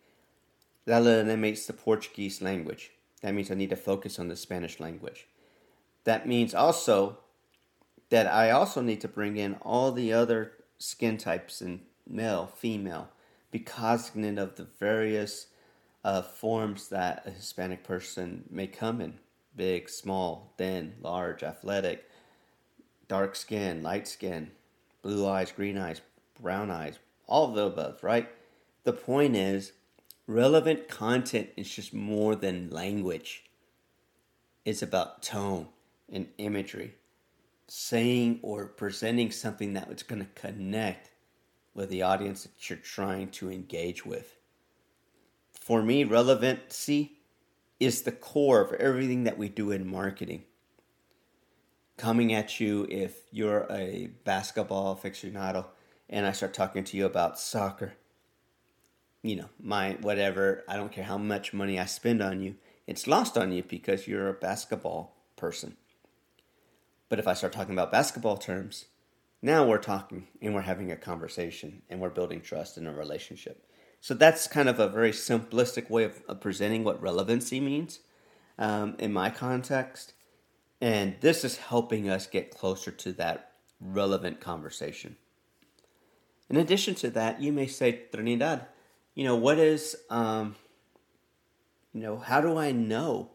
that 0.86 1.02
eliminates 1.02 1.66
the 1.66 1.74
Portuguese 1.74 2.42
language. 2.42 2.92
That 3.22 3.34
means 3.34 3.50
I 3.52 3.56
need 3.56 3.72
to 3.72 3.76
focus 3.76 4.20
on 4.20 4.28
the 4.28 4.36
Spanish 4.36 4.80
language. 4.80 5.28
That 6.04 6.28
means 6.28 6.54
also 6.54 7.18
that 8.10 8.28
I 8.28 8.52
also 8.52 8.82
need 8.82 9.02
to 9.02 9.08
bring 9.08 9.38
in 9.38 9.56
all 9.62 9.92
the 9.92 10.14
other 10.14 10.54
skin 10.78 11.18
types 11.18 11.62
and 11.62 11.82
male, 12.08 12.48
female, 12.48 13.10
be 13.52 13.60
cognizant 13.60 14.40
of 14.40 14.56
the 14.56 14.68
various 14.80 15.48
forms 16.36 16.90
that 16.90 17.24
a 17.26 17.32
Hispanic 17.32 17.84
person 17.84 18.46
may 18.50 18.68
come 18.68 19.02
in 19.02 19.20
big, 19.56 19.90
small, 19.90 20.54
thin, 20.58 20.94
large, 21.02 21.44
athletic, 21.44 22.10
dark 23.10 23.36
skin, 23.36 23.84
light 23.84 24.08
skin, 24.08 24.52
blue 25.02 25.28
eyes, 25.28 25.52
green 25.52 25.78
eyes, 25.78 26.02
brown 26.42 26.72
eyes, 26.72 27.00
all 27.28 27.50
of 27.50 27.56
the 27.56 27.66
above, 27.66 28.02
right? 28.04 28.30
The 28.84 28.94
point 28.94 29.36
is, 29.36 29.74
relevant 30.28 30.88
content 30.88 31.50
is 31.58 31.70
just 31.70 31.94
more 31.94 32.36
than 32.36 32.70
language. 32.70 33.44
It's 34.64 34.82
about 34.82 35.24
tone 35.24 35.68
and 36.12 36.28
imagery, 36.38 36.96
saying 37.68 38.40
or 38.42 38.68
presenting 38.68 39.32
something 39.32 39.74
that's 39.74 40.04
going 40.04 40.22
to 40.22 40.42
connect 40.42 41.10
with 41.74 41.90
the 41.90 42.04
audience 42.04 42.44
that 42.44 42.70
you're 42.70 42.80
trying 42.80 43.30
to 43.32 43.52
engage 43.52 44.06
with. 44.06 44.39
For 45.70 45.84
me, 45.84 46.04
relevancy 46.04 47.20
is 47.80 48.02
the 48.02 48.12
core 48.12 48.60
of 48.60 48.74
everything 48.74 49.26
that 49.26 49.38
we 49.38 49.50
do 49.50 49.70
in 49.70 49.86
marketing. 49.86 50.46
Coming 51.96 52.34
at 52.34 52.60
you 52.60 52.88
if 52.90 53.26
you're 53.30 53.68
a 53.70 54.10
basketball 54.24 54.96
aficionado 54.96 55.68
and 56.10 56.26
I 56.26 56.32
start 56.32 56.56
talking 56.56 56.84
to 56.86 56.98
you 56.98 57.06
about 57.06 57.40
soccer, 57.40 57.94
you 59.22 59.36
know, 59.36 59.50
my 59.62 59.92
whatever, 60.02 60.64
I 60.68 60.76
don't 60.76 60.92
care 60.92 61.04
how 61.04 61.20
much 61.20 61.54
money 61.54 61.80
I 61.80 61.86
spend 61.86 62.24
on 62.24 62.42
you, 62.42 62.56
it's 62.88 63.06
lost 63.06 63.38
on 63.38 63.52
you 63.52 63.62
because 63.62 64.08
you're 64.08 64.30
a 64.30 64.34
basketball 64.34 65.18
person. 65.36 65.78
But 67.10 67.20
if 67.20 67.28
I 67.28 67.36
start 67.36 67.54
talking 67.54 67.76
about 67.76 67.92
basketball 67.92 68.38
terms, 68.38 68.86
now 69.44 69.68
we're 69.68 69.78
talking 69.78 70.30
and 70.42 70.56
we're 70.56 70.62
having 70.62 70.92
a 70.92 70.96
conversation 70.96 71.84
and 71.92 72.00
we're 72.00 72.10
building 72.10 72.42
trust 72.42 72.76
in 72.80 72.88
a 72.88 72.92
relationship. 72.92 73.69
So 74.02 74.14
that's 74.14 74.48
kind 74.48 74.70
of 74.70 74.80
a 74.80 74.88
very 74.88 75.12
simplistic 75.12 75.90
way 75.90 76.04
of, 76.04 76.22
of 76.28 76.40
presenting 76.40 76.84
what 76.84 77.02
relevancy 77.02 77.60
means 77.60 78.00
um, 78.58 78.96
in 78.98 79.12
my 79.12 79.30
context. 79.30 80.14
And 80.82 81.16
this 81.20 81.44
is 81.44 81.58
helping 81.58 82.10
us 82.10 82.26
get 82.26 82.56
closer 82.56 82.92
to 82.92 83.12
that 83.14 83.52
relevant 83.82 84.40
conversation. 84.40 85.18
In 86.50 86.58
addition 86.58 86.96
to 86.96 87.10
that, 87.12 87.42
you 87.42 87.52
may 87.52 87.68
say, 87.68 88.04
Trinidad, 88.12 88.66
you 89.14 89.24
know, 89.24 89.36
what 89.36 89.60
is, 89.60 89.96
um, 90.10 90.56
you 91.94 92.02
know, 92.02 92.18
how 92.18 92.42
do 92.42 92.58
I 92.58 92.72
know 92.72 93.32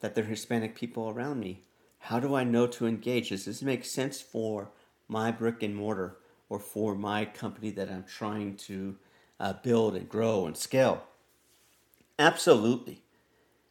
that 0.00 0.14
there 0.14 0.24
are 0.24 0.28
Hispanic 0.28 0.74
people 0.76 1.08
around 1.08 1.40
me? 1.40 1.62
How 1.98 2.20
do 2.20 2.34
I 2.34 2.44
know 2.44 2.66
to 2.68 2.86
engage? 2.86 3.30
Does 3.30 3.44
this 3.44 3.62
make 3.62 3.84
sense 3.84 4.20
for 4.20 4.70
my 5.08 5.30
brick 5.32 5.62
and 5.62 5.74
mortar 5.74 6.18
or 6.48 6.60
for 6.60 6.94
my 6.94 7.24
company 7.24 7.70
that 7.70 7.90
I'm 7.90 8.04
trying 8.04 8.56
to 8.58 8.96
uh, 9.38 9.54
build 9.54 9.94
and 9.94 10.08
grow 10.08 10.46
and 10.46 10.56
scale? 10.56 11.04
Absolutely. 12.18 13.02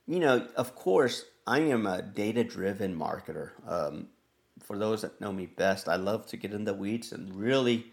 You 0.08 0.20
know, 0.20 0.48
of 0.56 0.76
course, 0.76 1.26
I 1.48 1.60
am 1.60 1.86
a 1.86 2.02
data 2.02 2.44
driven 2.44 2.98
marketer. 2.98 3.52
Um, 3.68 4.08
for 4.64 4.78
those 4.78 5.02
that 5.02 5.20
know 5.22 5.32
me 5.32 5.46
best, 5.46 5.88
I 5.88 5.96
love 5.96 6.26
to 6.28 6.38
get 6.38 6.54
in 6.54 6.66
the 6.66 6.74
weeds 6.74 7.12
and 7.12 7.36
really 7.36 7.88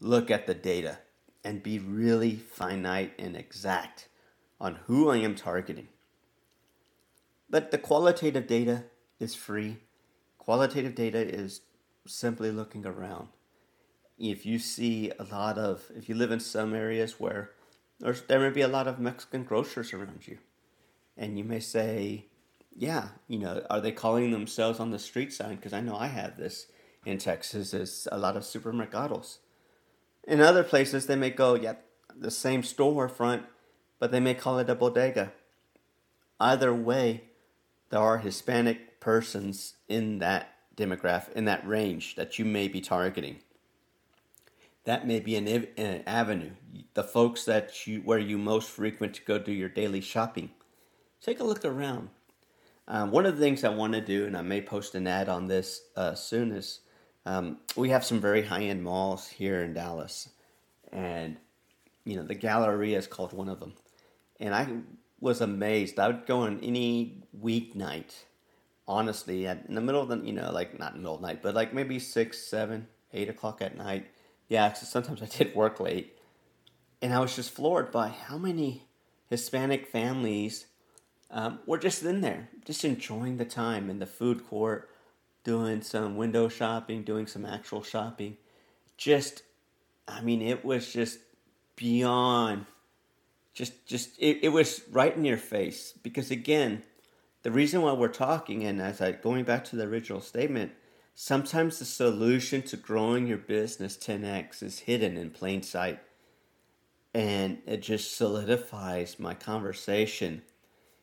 look 0.00 0.30
at 0.30 0.46
the 0.46 0.54
data 0.54 0.98
and 1.44 1.62
be 1.62 1.78
really 1.78 2.36
finite 2.36 3.12
and 3.18 3.36
exact 3.36 4.08
on 4.60 4.76
who 4.86 5.08
I 5.08 5.18
am 5.18 5.34
targeting. 5.34 5.88
But 7.48 7.70
the 7.70 7.78
qualitative 7.78 8.46
data 8.46 8.84
is 9.18 9.34
free. 9.34 9.78
Qualitative 10.38 10.94
data 10.94 11.18
is 11.18 11.62
simply 12.06 12.50
looking 12.50 12.84
around. 12.84 13.28
If 14.18 14.44
you 14.44 14.58
see 14.58 15.12
a 15.18 15.24
lot 15.24 15.58
of, 15.58 15.84
if 15.96 16.08
you 16.08 16.14
live 16.14 16.32
in 16.32 16.40
some 16.40 16.74
areas 16.74 17.20
where 17.20 17.52
there's, 18.00 18.22
there 18.22 18.40
may 18.40 18.50
be 18.50 18.62
a 18.62 18.68
lot 18.68 18.88
of 18.88 18.98
Mexican 18.98 19.44
grocers 19.44 19.92
around 19.92 20.26
you, 20.26 20.38
and 21.16 21.38
you 21.38 21.44
may 21.44 21.60
say, 21.60 22.26
yeah, 22.74 23.08
you 23.26 23.38
know, 23.38 23.64
are 23.70 23.80
they 23.80 23.92
calling 23.92 24.30
themselves 24.30 24.80
on 24.80 24.90
the 24.90 24.98
street 24.98 25.32
sign? 25.32 25.56
Because 25.56 25.72
I 25.72 25.80
know 25.80 25.96
I 25.96 26.06
have 26.08 26.36
this 26.36 26.66
in 27.04 27.18
Texas, 27.18 27.74
is 27.74 28.08
a 28.10 28.18
lot 28.18 28.36
of 28.36 28.42
supermercados. 28.42 29.38
In 30.26 30.40
other 30.40 30.62
places, 30.62 31.06
they 31.06 31.16
may 31.16 31.30
go, 31.30 31.54
yeah, 31.54 31.74
the 32.16 32.30
same 32.30 32.62
storefront, 32.62 33.44
but 33.98 34.10
they 34.10 34.20
may 34.20 34.34
call 34.34 34.58
it 34.58 34.70
a 34.70 34.74
bodega. 34.74 35.32
Either 36.40 36.72
way, 36.74 37.24
there 37.90 38.00
are 38.00 38.18
Hispanic 38.18 39.00
persons 39.00 39.74
in 39.88 40.18
that 40.18 40.54
demographic 40.76 41.32
in 41.32 41.44
that 41.46 41.66
range 41.66 42.14
that 42.14 42.38
you 42.38 42.44
may 42.44 42.68
be 42.68 42.80
targeting. 42.80 43.38
That 44.88 45.06
may 45.06 45.20
be 45.20 45.36
an, 45.36 45.46
an 45.76 46.02
avenue. 46.06 46.52
The 46.94 47.04
folks 47.04 47.44
that 47.44 47.86
you 47.86 48.00
where 48.06 48.18
you 48.18 48.38
most 48.38 48.70
frequent 48.70 49.12
to 49.16 49.22
go 49.22 49.38
do 49.38 49.52
your 49.52 49.68
daily 49.68 50.00
shopping. 50.00 50.48
Take 51.20 51.40
a 51.40 51.44
look 51.44 51.62
around. 51.62 52.08
Um, 52.86 53.10
one 53.10 53.26
of 53.26 53.36
the 53.36 53.42
things 53.42 53.64
I 53.64 53.68
want 53.68 53.92
to 53.92 54.00
do, 54.00 54.24
and 54.24 54.34
I 54.34 54.40
may 54.40 54.62
post 54.62 54.94
an 54.94 55.06
ad 55.06 55.28
on 55.28 55.46
this 55.46 55.82
uh, 55.94 56.14
soon, 56.14 56.52
is 56.52 56.80
um, 57.26 57.58
we 57.76 57.90
have 57.90 58.02
some 58.02 58.18
very 58.18 58.40
high 58.40 58.62
end 58.62 58.82
malls 58.82 59.28
here 59.28 59.62
in 59.62 59.74
Dallas, 59.74 60.30
and 60.90 61.36
you 62.06 62.16
know 62.16 62.22
the 62.22 62.34
Galleria 62.34 62.96
is 62.96 63.06
called 63.06 63.34
one 63.34 63.50
of 63.50 63.60
them, 63.60 63.74
and 64.40 64.54
I 64.54 64.68
was 65.20 65.42
amazed. 65.42 65.98
I 65.98 66.06
would 66.06 66.24
go 66.24 66.40
on 66.44 66.60
any 66.62 67.24
weeknight 67.38 68.14
honestly, 68.86 69.44
in 69.44 69.74
the 69.74 69.82
middle 69.82 70.00
of 70.00 70.08
the, 70.08 70.16
you 70.26 70.32
know, 70.32 70.50
like 70.50 70.78
not 70.78 70.96
middle 70.96 71.16
of 71.16 71.20
night, 71.20 71.42
but 71.42 71.54
like 71.54 71.74
maybe 71.74 71.98
six, 71.98 72.38
seven, 72.38 72.86
eight 73.12 73.28
o'clock 73.28 73.60
at 73.60 73.76
night. 73.76 74.06
Yeah, 74.48 74.68
because 74.68 74.88
sometimes 74.88 75.22
I 75.22 75.26
did 75.26 75.54
work 75.54 75.78
late. 75.78 76.16
And 77.00 77.12
I 77.12 77.20
was 77.20 77.36
just 77.36 77.50
floored 77.50 77.92
by 77.92 78.08
how 78.08 78.38
many 78.38 78.88
Hispanic 79.28 79.86
families 79.86 80.66
um, 81.30 81.60
were 81.66 81.78
just 81.78 82.02
in 82.02 82.22
there, 82.22 82.48
just 82.64 82.84
enjoying 82.84 83.36
the 83.36 83.44
time 83.44 83.90
in 83.90 83.98
the 83.98 84.06
food 84.06 84.46
court, 84.48 84.90
doing 85.44 85.82
some 85.82 86.16
window 86.16 86.48
shopping, 86.48 87.02
doing 87.02 87.26
some 87.26 87.44
actual 87.44 87.82
shopping. 87.82 88.36
Just, 88.96 89.42
I 90.08 90.22
mean, 90.22 90.42
it 90.42 90.64
was 90.64 90.92
just 90.92 91.20
beyond, 91.76 92.66
just, 93.54 93.86
just, 93.86 94.18
it, 94.18 94.38
it 94.42 94.48
was 94.48 94.82
right 94.90 95.14
in 95.14 95.24
your 95.24 95.36
face. 95.36 95.92
Because 96.02 96.30
again, 96.30 96.82
the 97.42 97.52
reason 97.52 97.82
why 97.82 97.92
we're 97.92 98.08
talking, 98.08 98.64
and 98.64 98.80
as 98.80 99.00
I 99.00 99.12
going 99.12 99.44
back 99.44 99.64
to 99.66 99.76
the 99.76 99.84
original 99.84 100.20
statement, 100.20 100.72
sometimes 101.20 101.80
the 101.80 101.84
solution 101.84 102.62
to 102.62 102.76
growing 102.76 103.26
your 103.26 103.38
business 103.38 103.96
10x 103.96 104.62
is 104.62 104.78
hidden 104.78 105.16
in 105.16 105.30
plain 105.30 105.60
sight. 105.64 105.98
And 107.12 107.58
it 107.66 107.82
just 107.82 108.16
solidifies 108.16 109.18
my 109.18 109.34
conversation 109.34 110.42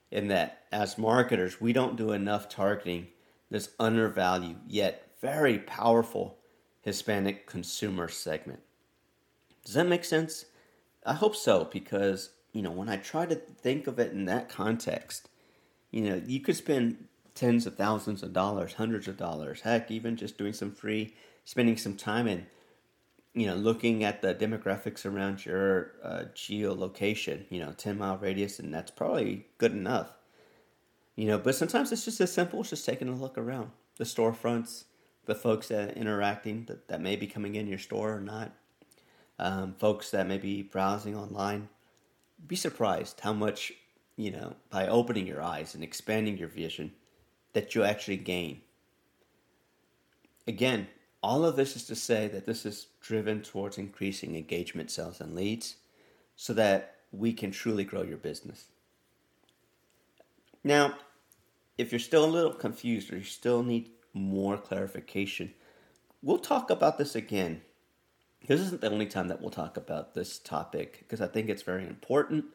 in 0.10 0.30
that 0.30 0.64
as 0.72 0.98
marketers, 0.98 1.60
we 1.60 1.74
don't 1.74 1.98
do 1.98 2.14
enough 2.14 2.48
targeting 2.48 3.08
this 3.50 3.72
undervalued 3.78 4.56
yet 4.66 5.06
very 5.20 5.60
powerful 5.60 6.38
Hispanic 6.80 7.46
consumer 7.46 8.08
segment. 8.08 8.62
Does 9.66 9.74
that 9.74 9.86
make 9.86 10.06
sense? 10.06 10.46
I 11.06 11.16
hope 11.16 11.36
so 11.36 11.66
because, 11.66 12.30
you 12.54 12.62
know, 12.62 12.72
when 12.72 12.88
I 12.88 12.96
try 12.96 13.26
to 13.26 13.36
think 13.36 13.86
of 13.86 14.00
it 14.00 14.14
in 14.14 14.24
that 14.26 14.48
context, 14.48 15.28
you 15.92 16.04
know, 16.04 16.22
you 16.26 16.40
could 16.40 16.56
spend 16.56 17.10
tens 17.36 17.68
of 17.68 17.76
thousands 17.76 18.24
of 18.24 18.34
dollars, 18.34 18.74
hundreds 18.74 19.08
of 19.08 19.18
dollars, 19.18 19.62
heck, 19.62 19.92
even 19.92 20.16
just 20.16 20.38
doing 20.38 20.54
some 20.54 20.72
free, 20.72 21.14
spending 21.44 21.78
some 21.78 21.96
time 21.96 22.28
in 22.28 22.48
you 23.36 23.46
know, 23.46 23.56
looking 23.56 24.04
at 24.04 24.22
the 24.22 24.34
demographics 24.34 25.06
around 25.06 25.46
your 25.46 25.92
uh, 26.02 26.24
geolocation, 26.34 27.44
you 27.50 27.60
know, 27.60 27.74
10 27.74 27.98
mile 27.98 28.18
radius, 28.18 28.60
and 28.60 28.74
that's 28.74 28.92
probably 28.92 29.46
good 29.58 29.74
enough. 29.74 30.14
You 31.18 31.28
know, 31.28 31.38
but 31.38 31.56
sometimes 31.56 31.92
it's 31.92 32.06
just 32.06 32.22
as 32.22 32.32
simple 32.32 32.62
as 32.62 32.70
just 32.70 32.86
taking 32.86 33.10
a 33.10 33.14
look 33.14 33.38
around 33.38 33.72
the 33.98 34.06
storefronts, 34.06 34.86
the 35.26 35.36
folks 35.36 35.68
that 35.68 35.90
are 35.90 35.94
interacting 35.94 36.66
that, 36.66 36.88
that 36.88 37.02
may 37.02 37.18
be 37.18 37.28
coming 37.28 37.56
in 37.56 37.68
your 37.68 37.78
store 37.78 38.16
or 38.16 38.22
not, 38.22 38.54
um, 39.38 39.76
folks 39.78 40.12
that 40.12 40.28
may 40.28 40.38
be 40.38 40.62
browsing 40.62 41.16
online. 41.16 41.68
Be 42.48 42.56
surprised 42.56 43.20
how 43.20 43.34
much, 43.34 43.74
you 44.16 44.32
know, 44.32 44.56
by 44.70 44.88
opening 44.88 45.28
your 45.28 45.42
eyes 45.42 45.76
and 45.76 45.84
expanding 45.84 46.38
your 46.38 46.48
vision, 46.48 46.94
that 47.56 47.74
you 47.74 47.84
actually 47.86 48.18
gain. 48.18 48.60
Again, 50.46 50.88
all 51.24 51.46
of 51.46 51.56
this 51.56 51.78
is 51.78 51.86
to 51.86 51.96
say 51.96 52.28
that 52.28 52.46
this 52.46 52.66
is 52.66 52.88
driven 53.00 53.42
towards 53.42 53.78
increasing 53.78 54.36
engagement, 54.36 54.92
sales, 54.92 55.22
and 55.22 55.34
leads 55.34 55.78
so 56.36 56.54
that 56.54 56.98
we 57.14 57.32
can 57.32 57.52
truly 57.52 57.86
grow 57.86 58.04
your 58.04 58.18
business. 58.18 58.66
Now, 60.66 60.96
if 61.78 61.94
you're 61.94 62.00
still 62.00 62.26
a 62.26 62.28
little 62.28 62.54
confused 62.54 63.12
or 63.14 63.18
you 63.18 63.24
still 63.24 63.64
need 63.64 63.90
more 64.14 64.58
clarification, 64.58 65.54
we'll 66.22 66.38
talk 66.38 66.70
about 66.70 66.98
this 66.98 67.16
again. 67.16 67.62
This 68.48 68.60
isn't 68.60 68.82
the 68.82 68.92
only 68.92 69.08
time 69.08 69.30
that 69.30 69.40
we'll 69.40 69.50
talk 69.50 69.78
about 69.78 70.14
this 70.14 70.40
topic 70.40 71.00
because 71.00 71.22
I 71.22 71.28
think 71.28 71.50
it's 71.50 71.64
very 71.64 71.88
important, 71.88 72.46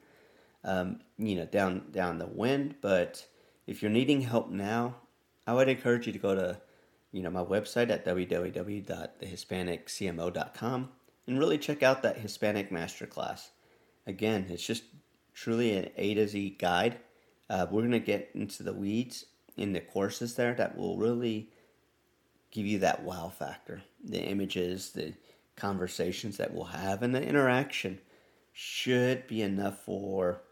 um, 0.63 1.01
you 1.17 1.37
know, 1.37 1.47
down 1.47 1.91
down 1.91 2.19
the 2.19 2.27
wind. 2.27 2.75
But 2.83 3.25
if 3.71 3.83
you're 3.83 3.91
needing 3.91 4.21
help 4.23 4.51
now, 4.51 4.97
I 5.47 5.55
would 5.55 5.69
encourage 5.69 6.09
you 6.09 6.13
to 6.13 6.19
go 6.19 6.35
to 6.35 6.61
you 7.13 7.23
know, 7.23 7.31
my 7.31 7.45
website 7.45 7.91
at 7.91 8.05
www.thehispaniccmo.com 8.05 10.89
and 11.27 11.39
really 11.39 11.59
check 11.59 11.85
out 11.85 12.03
that 12.03 12.19
Hispanic 12.19 12.71
Masterclass. 12.71 13.51
Again, 14.09 14.47
it's 14.49 14.67
just 14.67 14.83
truly 15.35 15.77
an 15.77 15.91
A 15.97 16.15
to 16.15 16.27
Z 16.27 16.57
guide. 16.59 16.97
Uh, 17.49 17.69
we're 17.71 17.83
going 17.83 17.93
to 17.93 18.01
get 18.01 18.31
into 18.35 18.65
the 18.65 18.73
weeds 18.73 19.27
in 19.57 19.73
the 19.73 19.81
courses 19.81 20.35
there 20.35 20.55
that 20.55 20.77
will 20.77 20.99
really 20.99 21.51
give 22.51 22.67
you 22.67 22.81
that 22.81 23.05
wow 23.05 23.29
factor. 23.29 23.85
The 24.03 24.21
images, 24.21 24.91
the 24.91 25.15
conversations 25.55 26.39
that 26.39 26.53
we'll 26.53 26.65
have, 26.65 27.05
and 27.05 27.15
the 27.15 27.23
interaction 27.23 28.01
should 28.53 29.29
be 29.29 29.43
enough 29.43 29.85
for 29.85 30.43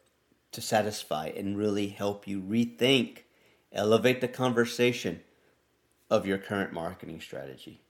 to 0.52 0.60
satisfy 0.60 1.26
and 1.26 1.58
really 1.58 1.88
help 1.88 2.26
you 2.26 2.40
rethink, 2.40 3.20
elevate 3.72 4.20
the 4.20 4.28
conversation 4.28 5.20
of 6.10 6.26
your 6.26 6.38
current 6.38 6.72
marketing 6.72 7.20
strategy. 7.20 7.80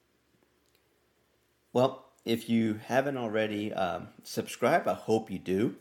Well, 1.73 2.07
if 2.25 2.49
you 2.49 2.81
haven't 2.87 3.17
already 3.17 3.73
um, 3.73 4.09
subscribed, 4.23 4.89
I 4.89 4.95
hope 4.95 5.31
you 5.31 5.39
do. 5.39 5.77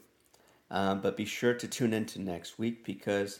Um, 0.69 1.01
but 1.01 1.15
be 1.15 1.25
sure 1.25 1.53
to 1.53 1.67
tune 1.67 1.93
in 1.93 2.05
to 2.07 2.21
next 2.21 2.59
week 2.59 2.85
because, 2.85 3.39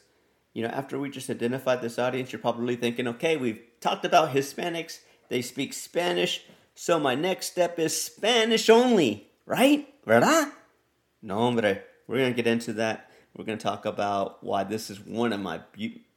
you 0.54 0.64
know, 0.64 0.70
after 0.70 0.98
we 0.98 1.10
just 1.10 1.30
identified 1.30 1.82
this 1.82 2.00
audience, 2.00 2.32
you're 2.32 2.40
probably 2.40 2.76
thinking, 2.76 3.08
okay, 3.08 3.36
we've 3.36 3.62
talked 3.82 4.06
about 4.06 4.34
Hispanics, 4.34 5.00
they 5.28 5.42
speak 5.42 5.74
Spanish, 5.74 6.46
so 6.74 7.00
my 7.00 7.16
next 7.16 7.48
step 7.48 7.80
is 7.80 8.02
Spanish 8.02 8.70
only, 8.70 9.28
right? 9.46 9.88
¿Verdad? 10.06 10.52
No, 11.22 11.36
hombre, 11.36 11.82
we're 12.08 12.18
going 12.18 12.34
to 12.34 12.36
get 12.36 12.48
into 12.48 12.72
that. 12.74 13.07
We're 13.38 13.46
going 13.46 13.60
to 13.60 13.64
talk 13.64 13.86
about 13.86 14.44
why 14.44 14.64
this 14.64 14.90
is 14.90 15.00
one 15.00 15.32
of 15.32 15.40
my 15.40 15.62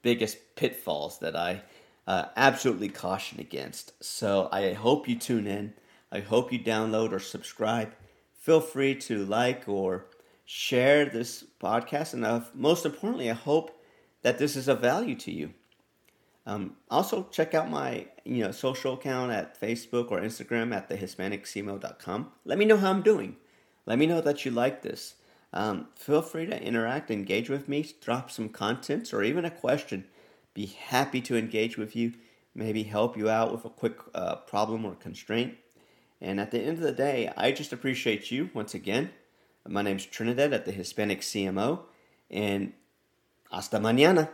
biggest 0.02 0.38
pitfalls 0.56 1.18
that 1.18 1.36
I 1.36 1.62
uh, 2.06 2.26
absolutely 2.34 2.88
caution 2.88 3.38
against. 3.40 3.92
So 4.02 4.48
I 4.50 4.72
hope 4.72 5.06
you 5.06 5.18
tune 5.18 5.46
in. 5.46 5.74
I 6.10 6.20
hope 6.20 6.50
you 6.50 6.58
download 6.58 7.12
or 7.12 7.18
subscribe. 7.18 7.92
Feel 8.32 8.60
free 8.60 8.94
to 8.94 9.24
like 9.26 9.68
or 9.68 10.06
share 10.46 11.04
this 11.04 11.44
podcast. 11.60 12.14
And 12.14 12.24
uh, 12.24 12.40
most 12.54 12.86
importantly, 12.86 13.30
I 13.30 13.34
hope 13.34 13.78
that 14.22 14.38
this 14.38 14.56
is 14.56 14.66
of 14.66 14.80
value 14.80 15.14
to 15.16 15.30
you. 15.30 15.52
Um, 16.46 16.76
also, 16.90 17.28
check 17.30 17.54
out 17.54 17.70
my 17.70 18.06
you 18.24 18.42
know 18.42 18.50
social 18.50 18.94
account 18.94 19.30
at 19.30 19.60
Facebook 19.60 20.10
or 20.10 20.20
Instagram 20.20 20.74
at 20.74 20.88
thehispaniccmo.com. 20.88 22.32
Let 22.46 22.58
me 22.58 22.64
know 22.64 22.78
how 22.78 22.90
I'm 22.90 23.02
doing. 23.02 23.36
Let 23.86 23.98
me 23.98 24.06
know 24.06 24.22
that 24.22 24.44
you 24.44 24.50
like 24.50 24.82
this. 24.82 25.14
Um, 25.52 25.88
feel 25.96 26.22
free 26.22 26.46
to 26.46 26.62
interact, 26.62 27.10
engage 27.10 27.50
with 27.50 27.68
me, 27.68 27.86
drop 28.00 28.30
some 28.30 28.48
content 28.48 29.12
or 29.12 29.22
even 29.22 29.44
a 29.44 29.50
question 29.50 30.04
be 30.54 30.66
happy 30.66 31.20
to 31.22 31.36
engage 31.36 31.78
with 31.78 31.94
you, 31.94 32.12
maybe 32.54 32.82
help 32.82 33.16
you 33.16 33.28
out 33.28 33.52
with 33.52 33.64
a 33.64 33.70
quick 33.70 33.98
uh, 34.14 34.36
problem 34.36 34.84
or 34.84 34.94
constraint. 34.94 35.54
And 36.20 36.40
at 36.40 36.50
the 36.50 36.60
end 36.60 36.78
of 36.78 36.80
the 36.80 36.92
day, 36.92 37.32
I 37.36 37.52
just 37.52 37.72
appreciate 37.72 38.30
you 38.30 38.50
once 38.52 38.74
again. 38.74 39.10
My 39.66 39.82
name 39.82 39.96
is 39.96 40.06
Trinidad 40.06 40.52
at 40.52 40.64
the 40.64 40.72
Hispanic 40.72 41.20
CMO, 41.20 41.80
and 42.30 42.72
hasta 43.50 43.78
mañana. 43.78 44.30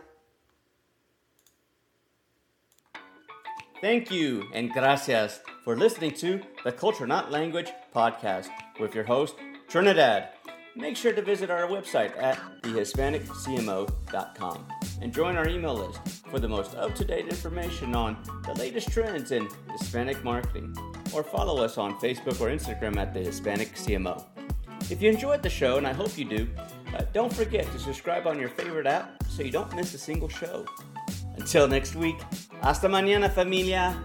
Thank 3.79 4.09
you 4.09 4.49
and 4.53 4.71
gracias 4.71 5.39
for 5.63 5.77
listening 5.77 6.11
to 6.15 6.41
the 6.63 6.71
Culture 6.71 7.05
Not 7.05 7.31
Language 7.31 7.71
podcast 7.93 8.49
with 8.79 8.95
your 8.95 9.03
host, 9.03 9.35
Trinidad 9.69 10.29
make 10.77 10.95
sure 10.95 11.13
to 11.13 11.21
visit 11.21 11.49
our 11.49 11.67
website 11.67 12.17
at 12.17 12.37
thehispaniccmo.com 12.61 14.65
and 15.01 15.13
join 15.13 15.35
our 15.35 15.47
email 15.47 15.75
list 15.75 16.25
for 16.27 16.39
the 16.39 16.47
most 16.47 16.75
up 16.75 16.95
to 16.95 17.03
date 17.03 17.27
information 17.27 17.95
on 17.95 18.17
the 18.45 18.53
latest 18.55 18.91
trends 18.91 19.31
in 19.31 19.47
Hispanic 19.71 20.23
marketing. 20.23 20.75
Or 21.13 21.23
follow 21.23 21.63
us 21.63 21.77
on 21.77 21.99
Facebook 21.99 22.41
or 22.41 22.49
Instagram 22.49 22.97
at 22.97 23.13
the 23.13 23.21
Hispanic 23.21 23.75
CMO. 23.75 24.25
If 24.89 25.01
you 25.01 25.09
enjoyed 25.09 25.43
the 25.43 25.49
show, 25.49 25.77
and 25.77 25.87
I 25.87 25.93
hope 25.93 26.17
you 26.17 26.25
do, 26.25 26.47
uh, 26.95 27.03
don't 27.13 27.33
forget 27.33 27.65
to 27.71 27.79
subscribe 27.79 28.27
on 28.27 28.39
your 28.39 28.49
favorite 28.49 28.87
app 28.87 29.23
so 29.29 29.43
you 29.43 29.51
don't 29.51 29.73
miss 29.75 29.93
a 29.93 29.97
single 29.97 30.29
show. 30.29 30.65
Until 31.37 31.67
next 31.67 31.95
week, 31.95 32.17
hasta 32.61 32.87
mañana, 32.87 33.29
familia. 33.29 33.95